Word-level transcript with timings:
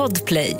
Podplay. 0.00 0.56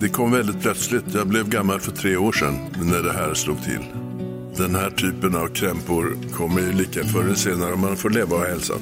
Det 0.00 0.08
kom 0.08 0.32
väldigt 0.32 0.60
plötsligt. 0.60 1.14
Jag 1.14 1.28
blev 1.28 1.48
gammal 1.48 1.80
för 1.80 1.92
tre 1.92 2.16
år 2.16 2.32
sedan 2.32 2.54
när 2.82 3.02
det 3.02 3.12
här 3.12 3.34
slog 3.34 3.62
till. 3.62 3.84
Den 4.56 4.74
här 4.74 4.90
typen 4.90 5.36
av 5.36 5.46
krämpor 5.46 6.16
kommer 6.32 6.60
ju 6.60 6.72
lika 6.72 7.04
förr 7.04 7.24
eller 7.24 7.34
senare 7.34 7.72
om 7.72 7.80
man 7.80 7.96
får 7.96 8.10
leva 8.10 8.36
och 8.36 8.42
hälsa. 8.42 8.74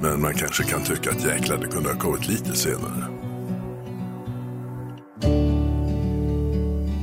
Men 0.00 0.20
man 0.20 0.34
kanske 0.34 0.64
kan 0.64 0.82
tycka 0.82 1.10
att 1.10 1.24
jäklar, 1.24 1.56
det 1.56 1.66
kunde 1.66 1.92
ha 1.92 1.98
kommit 2.00 2.28
lite 2.28 2.56
senare. 2.56 3.04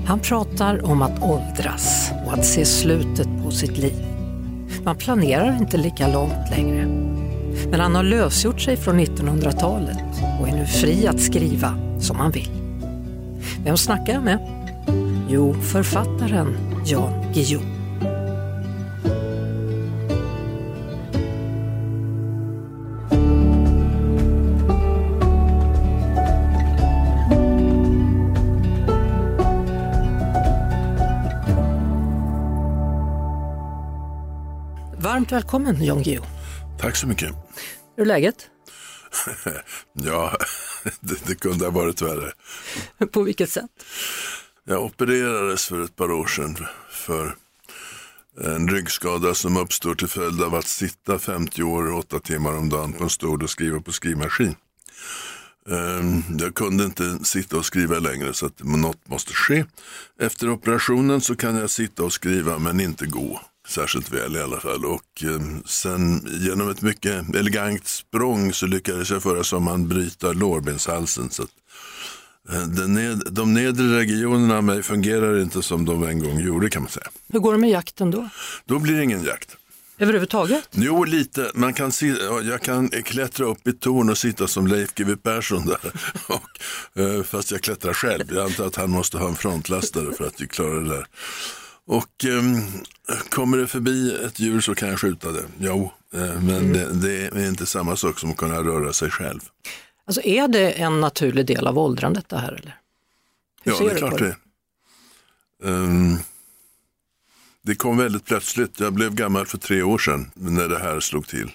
Han 0.07 0.19
pratar 0.19 0.85
om 0.85 1.01
att 1.01 1.23
åldras 1.23 2.11
och 2.25 2.33
att 2.33 2.45
se 2.45 2.65
slutet 2.65 3.27
på 3.43 3.51
sitt 3.51 3.77
liv. 3.77 4.05
Man 4.83 4.97
planerar 4.97 5.57
inte 5.57 5.77
lika 5.77 6.07
långt 6.07 6.49
längre. 6.51 7.04
Men 7.75 7.81
han 7.81 7.95
har 7.95 8.03
lösgjort 8.03 8.61
sig 8.61 8.77
från 8.77 8.99
1900-talet 8.99 9.97
och 10.39 10.47
är 10.47 10.53
nu 10.55 10.65
fri 10.65 11.07
att 11.07 11.21
skriva 11.21 11.77
som 11.99 12.19
han 12.19 12.31
vill. 12.31 12.49
Vem 13.63 13.77
snackar 13.77 14.13
jag 14.13 14.23
med? 14.23 14.39
Jo, 15.29 15.53
författaren 15.53 16.57
Jan 16.85 17.33
Guillou. 17.33 17.61
Varmt 34.97 35.31
välkommen 35.31 35.83
Jan 35.83 36.03
Guillou. 36.03 36.34
Tack 36.79 36.95
så 36.95 37.07
mycket. 37.07 37.33
Hur 37.95 38.01
är 38.03 38.05
läget? 38.05 38.49
Ja, 39.93 40.37
det, 40.99 41.27
det 41.27 41.35
kunde 41.35 41.65
ha 41.65 41.71
varit 41.71 42.01
värre. 42.01 42.31
På 43.11 43.23
vilket 43.23 43.49
sätt? 43.49 43.69
Jag 44.63 44.83
opererades 44.83 45.65
för 45.65 45.83
ett 45.83 45.95
par 45.95 46.11
år 46.11 46.25
sedan 46.27 46.57
för 46.89 47.35
en 48.41 48.67
ryggskada 48.69 49.33
som 49.33 49.57
uppstår 49.57 49.95
till 49.95 50.07
följd 50.07 50.41
av 50.41 50.55
att 50.55 50.67
sitta 50.67 51.19
50 51.19 51.63
år 51.63 51.91
och 51.91 51.99
8 51.99 52.19
timmar 52.19 52.57
om 52.57 52.69
dagen 52.69 52.93
på 52.93 53.03
en 53.03 53.09
stol 53.09 53.43
och 53.43 53.49
skriva 53.49 53.81
på 53.81 53.91
skrivmaskin. 53.91 54.55
Ehm, 55.69 56.23
Jag 56.39 56.55
kunde 56.55 56.83
inte 56.83 57.19
sitta 57.25 57.57
och 57.57 57.65
skriva 57.65 57.99
längre 57.99 58.33
så 58.33 58.45
att 58.45 58.63
något 58.63 59.07
måste 59.07 59.33
ske. 59.33 59.65
Efter 60.19 60.49
operationen 60.49 61.21
så 61.21 61.35
kan 61.35 61.55
jag 61.55 61.69
sitta 61.69 62.03
och 62.03 62.13
skriva 62.13 62.59
men 62.59 62.79
inte 62.79 63.05
gå 63.05 63.41
särskilt 63.67 64.13
väl 64.13 64.35
i 64.35 64.41
alla 64.41 64.59
fall. 64.59 64.85
Och 64.85 65.23
ehm, 65.23 65.63
sen 65.65 66.27
genom 66.31 66.69
ett 66.69 66.81
mycket 66.81 67.35
elegant 67.35 67.87
språng 67.87 68.53
så 68.53 68.65
lyckades 68.65 69.11
jag 69.11 69.23
förra 69.23 69.43
sommaren 69.43 69.87
bryta 69.87 70.31
lårbenshalsen. 70.31 71.29
Så 71.29 71.43
att, 71.43 71.49
eh, 72.49 72.87
ned, 72.87 73.21
de 73.31 73.53
nedre 73.53 73.99
regionerna 73.99 74.57
av 74.57 74.63
mig 74.63 74.83
fungerar 74.83 75.41
inte 75.41 75.61
som 75.61 75.85
de 75.85 76.03
en 76.03 76.19
gång 76.19 76.39
gjorde 76.39 76.69
kan 76.69 76.81
man 76.81 76.91
säga. 76.91 77.07
Hur 77.27 77.39
går 77.39 77.51
det 77.51 77.59
med 77.59 77.69
jakten 77.69 78.11
då? 78.11 78.29
Då 78.65 78.79
blir 78.79 78.95
det 78.95 79.03
ingen 79.03 79.23
jakt. 79.23 79.57
Överhuvudtaget? 79.97 80.69
Jo, 80.71 81.03
lite. 81.03 81.51
Man 81.53 81.73
kan 81.73 81.91
ja, 82.01 82.41
jag 82.41 82.61
kan 82.61 82.89
klättra 82.89 83.45
upp 83.45 83.67
i 83.67 83.73
torn 83.73 84.09
och 84.09 84.17
sitta 84.17 84.47
som 84.47 84.67
Leif 84.67 84.93
GW 84.93 85.15
Persson 85.15 85.65
där. 85.65 85.91
Och, 86.27 87.01
eh, 87.01 87.23
fast 87.23 87.51
jag 87.51 87.61
klättrar 87.61 87.93
själv. 87.93 88.33
Jag 88.33 88.45
antar 88.45 88.67
att 88.67 88.75
han 88.75 88.89
måste 88.89 89.17
ha 89.17 89.27
en 89.27 89.35
frontlastare 89.35 90.13
för 90.13 90.27
att 90.27 90.41
vi 90.41 90.47
klarar 90.47 90.81
det 90.81 90.89
där. 90.89 91.07
Och 91.87 92.25
ehm, 92.25 92.61
kommer 93.29 93.57
det 93.57 93.67
förbi 93.67 94.15
ett 94.25 94.39
djur 94.39 94.61
så 94.61 94.75
kan 94.75 94.89
jag 94.89 94.99
skjuta 94.99 95.31
det. 95.31 95.43
Jo, 95.59 95.91
eh, 96.13 96.41
men 96.41 96.73
det, 96.73 96.93
det 96.93 97.27
är 97.27 97.47
inte 97.47 97.65
samma 97.65 97.95
sak 97.95 98.19
som 98.19 98.31
att 98.31 98.37
kunna 98.37 98.59
röra 98.59 98.93
sig 98.93 99.09
själv. 99.09 99.39
Alltså 100.05 100.21
är 100.21 100.47
det 100.47 100.71
en 100.71 101.01
naturlig 101.01 101.45
del 101.45 101.67
av 101.67 101.79
åldrandet 101.79 102.29
det 102.29 102.37
här 102.37 102.51
eller? 102.51 102.79
Hur 103.63 103.71
ja, 103.71 103.79
det 103.79 103.91
är 103.91 103.97
klart 103.97 104.19
det. 104.19 104.35
Ehm, 105.63 106.17
det 107.61 107.75
kom 107.75 107.97
väldigt 107.97 108.25
plötsligt. 108.25 108.79
Jag 108.79 108.93
blev 108.93 109.15
gammal 109.15 109.45
för 109.45 109.57
tre 109.57 109.83
år 109.83 109.97
sedan 109.97 110.31
när 110.33 110.69
det 110.69 110.79
här 110.79 110.99
slog 110.99 111.27
till. 111.27 111.51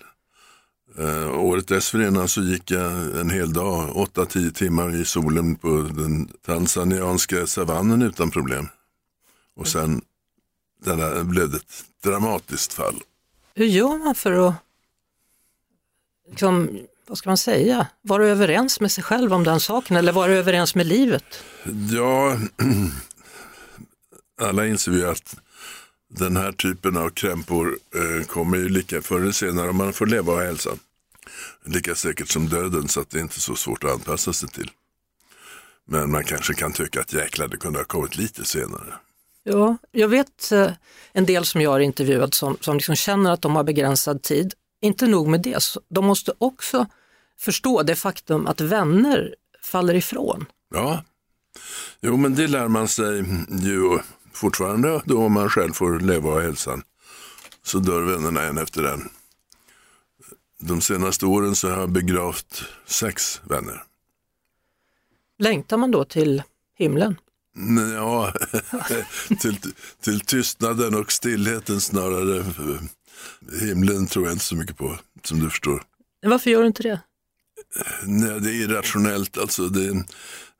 Uh, 0.98 1.38
året 1.38 1.68
dessförinnan 1.68 2.28
så 2.28 2.42
gick 2.42 2.70
jag 2.70 2.92
en 3.20 3.30
hel 3.30 3.52
dag, 3.52 3.88
8-10 4.14 4.52
timmar 4.52 5.00
i 5.00 5.04
solen 5.04 5.56
på 5.56 5.68
den 5.96 6.28
tanzanianska 6.46 7.46
savannen 7.46 8.02
utan 8.02 8.30
problem. 8.30 8.68
Och 9.56 9.68
sen 9.68 10.02
där 10.80 11.24
blev 11.24 11.50
det 11.50 11.56
ett 11.56 11.84
dramatiskt 12.02 12.72
fall. 12.72 13.02
Hur 13.54 13.66
gör 13.66 13.98
man 13.98 14.14
för 14.14 14.48
att, 14.48 14.54
liksom, 16.28 16.78
vad 17.06 17.18
ska 17.18 17.30
man 17.30 17.38
säga, 17.38 17.86
vara 18.02 18.28
överens 18.28 18.80
med 18.80 18.92
sig 18.92 19.04
själv 19.04 19.32
om 19.32 19.44
den 19.44 19.60
saken 19.60 19.96
eller 19.96 20.12
vara 20.12 20.32
överens 20.32 20.74
med 20.74 20.86
livet? 20.86 21.44
Ja, 21.90 22.36
alla 24.40 24.66
inser 24.66 24.92
ju 24.92 25.08
att 25.08 25.36
den 26.08 26.36
här 26.36 26.52
typen 26.52 26.96
av 26.96 27.10
krämpor 27.10 27.78
eh, 27.94 28.26
kommer 28.26 28.56
ju 28.56 28.68
lika 28.68 29.02
förr 29.02 29.20
eller 29.20 29.32
senare 29.32 29.68
om 29.68 29.76
man 29.76 29.92
får 29.92 30.06
leva 30.06 30.32
och 30.32 30.40
hälsa. 30.40 30.70
Lika 31.64 31.94
säkert 31.94 32.28
som 32.28 32.48
döden 32.48 32.88
så 32.88 33.00
att 33.00 33.10
det 33.10 33.18
är 33.18 33.22
inte 33.22 33.40
så 33.40 33.56
svårt 33.56 33.84
att 33.84 33.90
anpassa 33.90 34.32
sig 34.32 34.48
till. 34.48 34.70
Men 35.84 36.10
man 36.10 36.24
kanske 36.24 36.54
kan 36.54 36.72
tycka 36.72 37.00
att 37.00 37.12
jäklar 37.12 37.48
det 37.48 37.56
kunde 37.56 37.78
ha 37.78 37.84
kommit 37.84 38.16
lite 38.16 38.44
senare. 38.44 38.94
Ja, 39.42 39.76
jag 39.90 40.08
vet 40.08 40.52
eh, 40.52 40.72
en 41.12 41.26
del 41.26 41.44
som 41.44 41.60
jag 41.60 41.70
har 41.70 41.80
intervjuat 41.80 42.34
som, 42.34 42.56
som 42.60 42.76
liksom 42.76 42.96
känner 42.96 43.30
att 43.30 43.42
de 43.42 43.56
har 43.56 43.64
begränsad 43.64 44.22
tid. 44.22 44.54
Inte 44.82 45.06
nog 45.06 45.28
med 45.28 45.42
det, 45.42 45.64
de 45.88 46.06
måste 46.06 46.32
också 46.38 46.86
förstå 47.38 47.82
det 47.82 47.96
faktum 47.96 48.46
att 48.46 48.60
vänner 48.60 49.34
faller 49.62 49.94
ifrån. 49.94 50.46
Ja, 50.74 51.04
jo 52.00 52.16
men 52.16 52.34
det 52.34 52.46
lär 52.46 52.68
man 52.68 52.88
sig 52.88 53.24
ju 53.48 53.98
fortfarande 54.32 55.02
då 55.04 55.24
om 55.24 55.32
man 55.32 55.50
själv 55.50 55.72
får 55.72 56.00
leva 56.00 56.30
och 56.30 56.42
hälsan. 56.42 56.82
Så 57.62 57.78
dör 57.78 58.02
vännerna 58.02 58.42
en 58.42 58.58
efter 58.58 58.84
en. 58.84 59.10
De 60.58 60.80
senaste 60.80 61.26
åren 61.26 61.56
så 61.56 61.68
har 61.68 61.80
jag 61.80 61.90
begravt 61.90 62.64
sex 62.86 63.40
vänner. 63.44 63.84
Längtar 65.38 65.76
man 65.76 65.90
då 65.90 66.04
till 66.04 66.42
himlen? 66.74 67.16
Ja, 67.94 68.32
till, 69.40 69.56
till 70.02 70.20
tystnaden 70.20 70.94
och 70.94 71.12
stillheten 71.12 71.80
snarare. 71.80 72.44
Himlen 73.60 74.06
tror 74.06 74.24
jag 74.24 74.34
inte 74.34 74.44
så 74.44 74.56
mycket 74.56 74.76
på, 74.76 74.98
som 75.24 75.40
du 75.40 75.50
förstår. 75.50 75.82
Varför 76.26 76.50
gör 76.50 76.60
du 76.60 76.66
inte 76.66 76.82
det? 76.82 77.00
Nej, 78.04 78.40
det 78.40 78.50
är 78.50 78.54
irrationellt. 78.54 79.38
Alltså 79.38 79.68
det, 79.68 80.04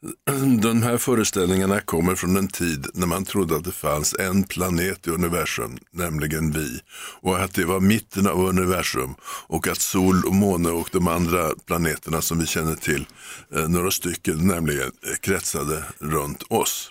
de 0.63 0.83
här 0.83 0.99
föreställningarna 0.99 1.81
kommer 1.81 2.15
från 2.15 2.37
en 2.37 2.49
tid 2.49 2.87
när 2.95 3.07
man 3.07 3.25
trodde 3.25 3.57
att 3.57 3.65
det 3.65 3.73
fanns 3.73 4.17
en 4.19 4.43
planet 4.43 5.07
i 5.07 5.11
universum, 5.11 5.79
nämligen 5.93 6.53
vi. 6.53 6.81
Och 7.21 7.39
att 7.39 7.55
det 7.55 7.65
var 7.65 7.81
mitten 7.81 8.27
av 8.27 8.41
universum 8.45 9.15
och 9.47 9.69
att 9.69 9.81
sol 9.81 10.25
och 10.25 10.35
måne 10.35 10.69
och 10.71 10.89
de 10.93 11.09
andra 11.09 11.51
planeterna 11.67 12.21
som 12.21 12.39
vi 12.39 12.47
känner 12.47 12.75
till, 12.75 13.07
eh, 13.55 13.69
några 13.69 13.91
stycken 13.91 14.47
nämligen, 14.47 14.87
eh, 15.11 15.17
kretsade 15.21 15.85
runt 15.99 16.43
oss. 16.49 16.91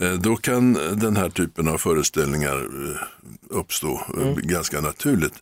Eh, 0.00 0.12
Då 0.12 0.36
kan 0.36 0.72
den 0.72 1.16
här 1.16 1.30
typen 1.30 1.68
av 1.68 1.78
föreställningar 1.78 2.68
uppstå 3.50 4.02
eh, 4.20 4.34
ganska 4.34 4.80
naturligt. 4.80 5.34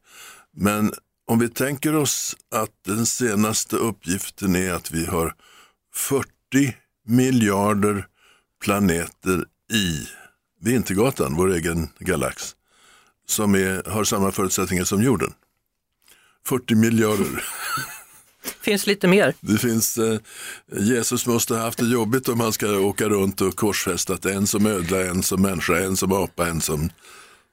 Men 0.56 0.92
om 1.26 1.38
vi 1.38 1.48
tänker 1.48 1.96
oss 1.96 2.36
att 2.54 2.70
den 2.86 3.06
senaste 3.06 3.76
uppgiften 3.76 4.56
är 4.56 4.72
att 4.72 4.90
vi 4.90 5.06
har 5.06 5.34
40 5.94 6.33
miljarder 7.06 8.06
planeter 8.64 9.44
i 9.72 10.08
Vintergatan, 10.60 11.34
vår 11.34 11.52
egen 11.52 11.88
galax, 11.98 12.54
som 13.26 13.54
är, 13.54 13.90
har 13.90 14.04
samma 14.04 14.32
förutsättningar 14.32 14.84
som 14.84 15.02
jorden. 15.02 15.32
40 16.46 16.74
miljarder. 16.74 17.44
Finns 18.60 18.86
lite 18.86 19.08
mer? 19.08 19.34
Det 19.40 19.58
finns, 19.58 19.98
eh, 19.98 20.18
Jesus 20.72 21.26
måste 21.26 21.54
ha 21.54 21.60
haft 21.60 21.78
det 21.78 21.86
jobbigt 21.86 22.28
om 22.28 22.40
han 22.40 22.52
ska 22.52 22.78
åka 22.78 23.08
runt 23.08 23.40
och 23.40 23.56
korsfästat 23.56 24.26
en 24.26 24.46
som 24.46 24.66
ödla, 24.66 25.04
en 25.04 25.22
som 25.22 25.42
människa, 25.42 25.78
en 25.78 25.96
som 25.96 26.12
apa, 26.12 26.46
en 26.46 26.60
som 26.60 26.90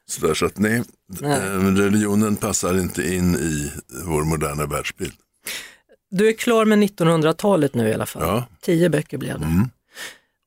sådär. 0.08 0.34
Så 0.34 0.46
att 0.46 0.58
nej, 0.58 0.84
Nej. 1.08 1.40
eh, 1.40 1.76
religionen 1.76 2.36
passar 2.36 2.80
inte 2.80 3.14
in 3.16 3.36
i 3.36 3.72
vår 4.06 4.24
moderna 4.24 4.66
världsbild. 4.66 5.14
Du 6.12 6.30
är 6.30 6.34
klar 6.34 6.66
med 6.66 6.80
1900-talet 6.80 7.76
nu 7.76 7.90
i 7.90 7.94
alla 7.94 8.06
fall. 8.06 8.22
Ja. 8.22 8.46
Tio 8.62 8.90
böcker 8.90 9.18
blev 9.18 9.40
det. 9.40 9.70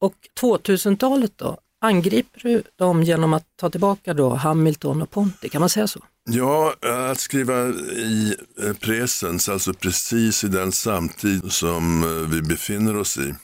Och 0.01 0.15
2000-talet 0.41 1.33
då? 1.37 1.59
Angriper 1.81 2.41
du 2.43 2.63
dem 2.77 3.03
genom 3.03 3.33
att 3.33 3.45
ta 3.57 3.71
tillbaka 3.71 4.15
då 4.15 4.35
Hamilton 4.35 5.03
och 5.03 5.11
Ponti, 5.11 5.49
kan 5.49 5.61
man 5.61 5.69
säga 5.69 5.87
så? 5.87 6.01
Ja, 6.31 6.75
att 7.11 7.21
skriva 7.21 7.69
i 7.69 8.37
eh, 8.63 8.73
presens, 8.73 9.49
alltså 9.49 9.75
precis 9.75 10.45
i 10.45 10.49
den 10.49 10.73
samtid 10.73 11.53
som 11.53 12.03
eh, 12.03 12.29
vi 12.31 12.43
befinner 12.43 12.97
oss 12.97 13.19
i. 13.19 13.35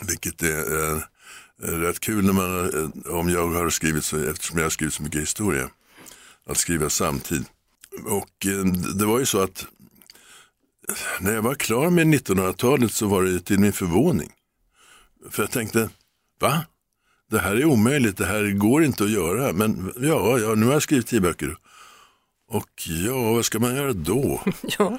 Vilket 0.00 0.42
är 0.42 0.94
eh, 0.94 1.02
rätt 1.62 2.00
kul 2.00 2.24
när 2.24 2.32
man, 2.32 2.92
om 3.06 3.28
jag 3.28 3.48
har 3.48 3.70
skrivit 3.70 4.04
så, 4.04 4.30
eftersom 4.30 4.58
jag 4.58 4.64
har 4.64 4.70
skrivit 4.70 4.94
så 4.94 5.02
mycket 5.02 5.20
historia. 5.20 5.70
Att 6.46 6.56
skriva 6.56 6.90
samtid. 6.90 7.44
Och 8.06 8.46
det 8.98 9.04
var 9.04 9.18
ju 9.18 9.26
så 9.26 9.42
att 9.42 9.66
när 11.20 11.34
jag 11.34 11.42
var 11.42 11.54
klar 11.54 11.90
med 11.90 12.06
1900-talet 12.06 12.92
så 12.92 13.06
var 13.06 13.22
det 13.22 13.40
till 13.40 13.58
min 13.58 13.72
förvåning. 13.72 14.30
För 15.30 15.42
jag 15.42 15.50
tänkte, 15.50 15.90
va? 16.40 16.64
Det 17.30 17.38
här 17.38 17.56
är 17.56 17.64
omöjligt, 17.64 18.16
det 18.16 18.26
här 18.26 18.50
går 18.50 18.84
inte 18.84 19.04
att 19.04 19.10
göra. 19.10 19.52
Men 19.52 19.92
ja, 19.96 20.38
ja 20.38 20.54
nu 20.54 20.66
har 20.66 20.72
jag 20.72 20.82
skrivit 20.82 21.06
tio 21.06 21.20
böcker. 21.20 21.56
Och 22.48 22.70
ja, 22.86 23.32
vad 23.32 23.44
ska 23.44 23.58
man 23.58 23.76
göra 23.76 23.92
då? 23.92 24.40
Ja. 24.78 24.98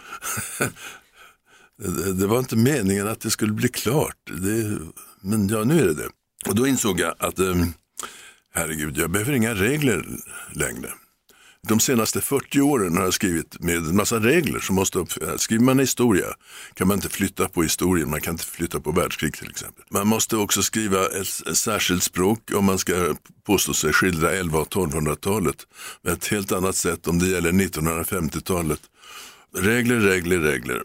det, 1.77 2.13
det 2.13 2.27
var 2.27 2.39
inte 2.39 2.55
meningen 2.55 3.07
att 3.07 3.21
det 3.21 3.29
skulle 3.29 3.53
bli 3.53 3.69
klart. 3.69 4.17
Det, 4.25 4.77
men 5.21 5.47
ja, 5.49 5.63
nu 5.63 5.79
är 5.81 5.85
det 5.85 5.93
det. 5.93 6.09
Och 6.49 6.55
då 6.55 6.67
insåg 6.67 6.99
jag 6.99 7.15
att 7.19 7.39
eh, 7.39 7.55
herregud, 8.53 8.97
jag 8.97 9.09
behöver 9.09 9.33
inga 9.33 9.53
regler 9.53 10.05
längre. 10.51 10.89
De 11.67 11.79
senaste 11.79 12.21
40 12.21 12.61
åren 12.61 12.97
har 12.97 13.03
jag 13.03 13.13
skrivit 13.13 13.59
med 13.59 13.75
en 13.75 13.95
massa 13.95 14.19
regler 14.19 14.59
som 14.59 14.75
måste 14.75 14.99
uppfyllas. 14.99 15.29
Eh, 15.29 15.37
skriver 15.37 15.63
man 15.63 15.79
historia 15.79 16.25
kan 16.73 16.87
man 16.87 16.97
inte 16.97 17.09
flytta 17.09 17.49
på 17.49 17.63
historien, 17.63 18.09
man 18.09 18.21
kan 18.21 18.33
inte 18.33 18.45
flytta 18.45 18.79
på 18.79 18.91
världskrig 18.91 19.33
till 19.33 19.49
exempel. 19.49 19.83
Man 19.89 20.07
måste 20.07 20.37
också 20.37 20.63
skriva 20.63 21.05
ett, 21.05 21.47
ett 21.47 21.57
särskilt 21.57 22.03
språk 22.03 22.51
om 22.55 22.65
man 22.65 22.79
ska 22.79 23.15
påstå 23.45 23.73
sig 23.73 23.93
skildra 23.93 24.31
11 24.31 24.59
och 24.59 24.67
1200-talet. 24.67 25.55
Med 26.01 26.13
ett 26.13 26.27
helt 26.27 26.51
annat 26.51 26.75
sätt 26.75 27.07
om 27.07 27.19
det 27.19 27.27
gäller 27.27 27.51
1950-talet. 27.51 28.81
Regler, 29.57 29.99
regler, 29.99 30.39
regler. 30.39 30.83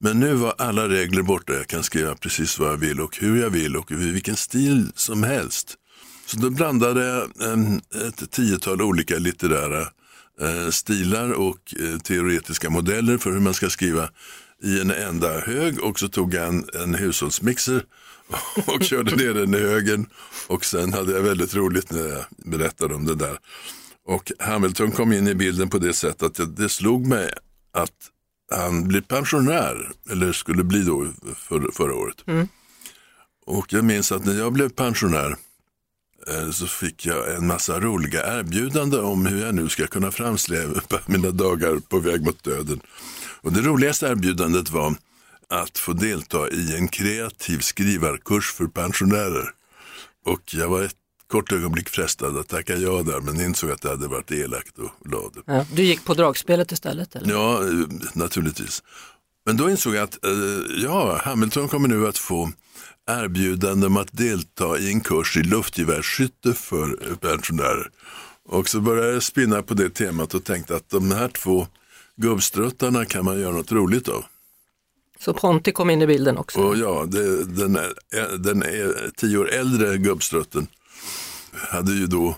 Men 0.00 0.20
nu 0.20 0.34
var 0.34 0.54
alla 0.58 0.88
regler 0.88 1.22
borta, 1.22 1.52
jag 1.52 1.66
kan 1.66 1.82
skriva 1.82 2.14
precis 2.14 2.58
vad 2.58 2.70
jag 2.70 2.76
vill 2.76 3.00
och 3.00 3.16
hur 3.16 3.40
jag 3.42 3.50
vill 3.50 3.76
och 3.76 3.90
i 3.90 3.94
vilken 3.94 4.36
stil 4.36 4.92
som 4.94 5.22
helst. 5.22 5.74
Så 6.26 6.38
då 6.38 6.50
blandade 6.50 7.04
jag 7.04 7.22
eh, 7.22 8.08
ett 8.08 8.30
tiotal 8.30 8.82
olika 8.82 9.18
litterära 9.18 9.80
Eh, 9.80 9.88
stilar 10.70 11.32
och 11.32 11.74
eh, 11.80 11.98
teoretiska 11.98 12.70
modeller 12.70 13.18
för 13.18 13.32
hur 13.32 13.40
man 13.40 13.54
ska 13.54 13.70
skriva 13.70 14.08
i 14.62 14.80
en 14.80 14.90
enda 14.90 15.40
hög 15.40 15.80
och 15.80 15.98
så 15.98 16.08
tog 16.08 16.34
jag 16.34 16.48
en, 16.48 16.64
en 16.74 16.94
hushållsmixer 16.94 17.84
och 18.66 18.82
körde 18.82 19.16
ner 19.16 19.34
den 19.34 19.54
i 19.54 19.60
högen 19.60 20.06
och 20.46 20.64
sen 20.64 20.92
hade 20.92 21.12
jag 21.12 21.22
väldigt 21.22 21.54
roligt 21.54 21.92
när 21.92 22.08
jag 22.08 22.24
berättade 22.36 22.94
om 22.94 23.04
det 23.04 23.14
där. 23.14 23.38
Och 24.06 24.32
Hamilton 24.38 24.90
kom 24.90 25.12
in 25.12 25.28
i 25.28 25.34
bilden 25.34 25.70
på 25.70 25.78
det 25.78 25.92
sättet 25.92 26.22
att 26.22 26.34
det, 26.34 26.46
det 26.46 26.68
slog 26.68 27.06
mig 27.06 27.30
att 27.72 28.10
han 28.50 28.88
blir 28.88 29.00
pensionär, 29.00 29.90
eller 30.10 30.32
skulle 30.32 30.64
bli 30.64 30.82
då 30.82 31.06
för, 31.36 31.70
förra 31.72 31.94
året. 31.94 32.16
Mm. 32.26 32.48
Och 33.46 33.72
jag 33.72 33.84
minns 33.84 34.12
att 34.12 34.24
när 34.24 34.38
jag 34.38 34.52
blev 34.52 34.68
pensionär 34.68 35.30
Eh, 35.30 35.45
så 36.52 36.66
fick 36.66 37.06
jag 37.06 37.34
en 37.34 37.46
massa 37.46 37.80
roliga 37.80 38.38
erbjudanden 38.38 39.04
om 39.04 39.26
hur 39.26 39.44
jag 39.44 39.54
nu 39.54 39.68
ska 39.68 39.86
kunna 39.86 40.10
framsläpa 40.10 41.00
mina 41.06 41.30
dagar 41.30 41.76
på 41.88 41.98
väg 41.98 42.24
mot 42.24 42.44
döden. 42.44 42.80
Och 43.40 43.52
det 43.52 43.60
roligaste 43.60 44.06
erbjudandet 44.06 44.70
var 44.70 44.94
att 45.48 45.78
få 45.78 45.92
delta 45.92 46.48
i 46.48 46.76
en 46.76 46.88
kreativ 46.88 47.58
skrivarkurs 47.58 48.52
för 48.52 48.66
pensionärer. 48.66 49.50
Och 50.24 50.54
jag 50.54 50.68
var 50.68 50.82
ett 50.82 50.96
kort 51.26 51.52
ögonblick 51.52 51.88
frestad 51.88 52.38
att 52.38 52.48
tacka 52.48 52.76
ja 52.76 53.02
där 53.02 53.20
men 53.20 53.40
insåg 53.40 53.70
att 53.70 53.82
det 53.82 53.88
hade 53.88 54.08
varit 54.08 54.32
elakt 54.32 54.78
och 54.78 55.10
lade. 55.10 55.40
Ja, 55.46 55.66
du 55.72 55.82
gick 55.82 56.04
på 56.04 56.14
dragspelet 56.14 56.72
istället? 56.72 57.16
Eller? 57.16 57.30
Ja, 57.30 57.62
eh, 57.62 57.70
naturligtvis. 58.14 58.82
Men 59.46 59.56
då 59.56 59.70
insåg 59.70 59.94
jag 59.94 60.02
att 60.02 60.24
eh, 60.24 60.32
ja, 60.82 61.20
Hamilton 61.24 61.68
kommer 61.68 61.88
nu 61.88 62.08
att 62.08 62.18
få 62.18 62.52
erbjudande 63.10 63.86
om 63.86 63.96
att 63.96 64.12
delta 64.12 64.78
i 64.78 64.92
en 64.92 65.00
kurs 65.00 65.36
i 65.36 65.42
luftgevärsskytte 65.42 66.54
för 66.54 67.14
pensionärer. 67.14 67.90
Och 68.48 68.68
så 68.68 68.80
började 68.80 69.12
jag 69.12 69.22
spinna 69.22 69.62
på 69.62 69.74
det 69.74 69.90
temat 69.90 70.34
och 70.34 70.44
tänkte 70.44 70.76
att 70.76 70.88
de 70.88 71.10
här 71.10 71.28
två 71.28 71.66
gubbstruttarna 72.16 73.04
kan 73.04 73.24
man 73.24 73.40
göra 73.40 73.52
något 73.52 73.72
roligt 73.72 74.08
av. 74.08 74.24
Så 75.20 75.34
Ponti 75.34 75.72
kom 75.72 75.90
in 75.90 76.02
i 76.02 76.06
bilden 76.06 76.38
också? 76.38 76.60
Och 76.60 76.76
ja, 76.76 77.06
det, 77.08 77.44
den, 77.44 77.76
är, 77.76 78.38
den 78.38 78.62
är 78.62 79.10
tio 79.16 79.38
år 79.38 79.50
äldre 79.50 79.98
gubbstrutten 79.98 80.66
hade 81.52 81.92
ju 81.92 82.06
då 82.06 82.36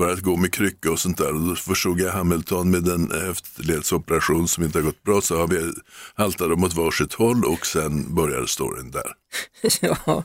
börjat 0.00 0.20
gå 0.20 0.36
med 0.36 0.52
krycka 0.52 0.90
och 0.90 0.98
sånt 0.98 1.18
där. 1.18 1.34
Och 1.34 1.40
då 1.40 1.54
förstod 1.54 2.00
jag 2.00 2.12
Hamilton 2.12 2.70
med 2.70 2.88
en 2.88 3.10
höftledsoperation 3.10 4.48
som 4.48 4.64
inte 4.64 4.78
har 4.78 4.82
gått 4.82 5.02
bra 5.02 5.20
så 5.20 5.38
har 5.38 5.48
vi 5.48 5.72
haltat 6.14 6.50
dem 6.50 6.64
åt 6.64 6.74
varsitt 6.74 7.12
håll 7.12 7.44
och 7.44 7.66
sen 7.66 8.14
började 8.14 8.48
storyn 8.48 8.90
där. 8.90 9.12
ja. 9.80 10.24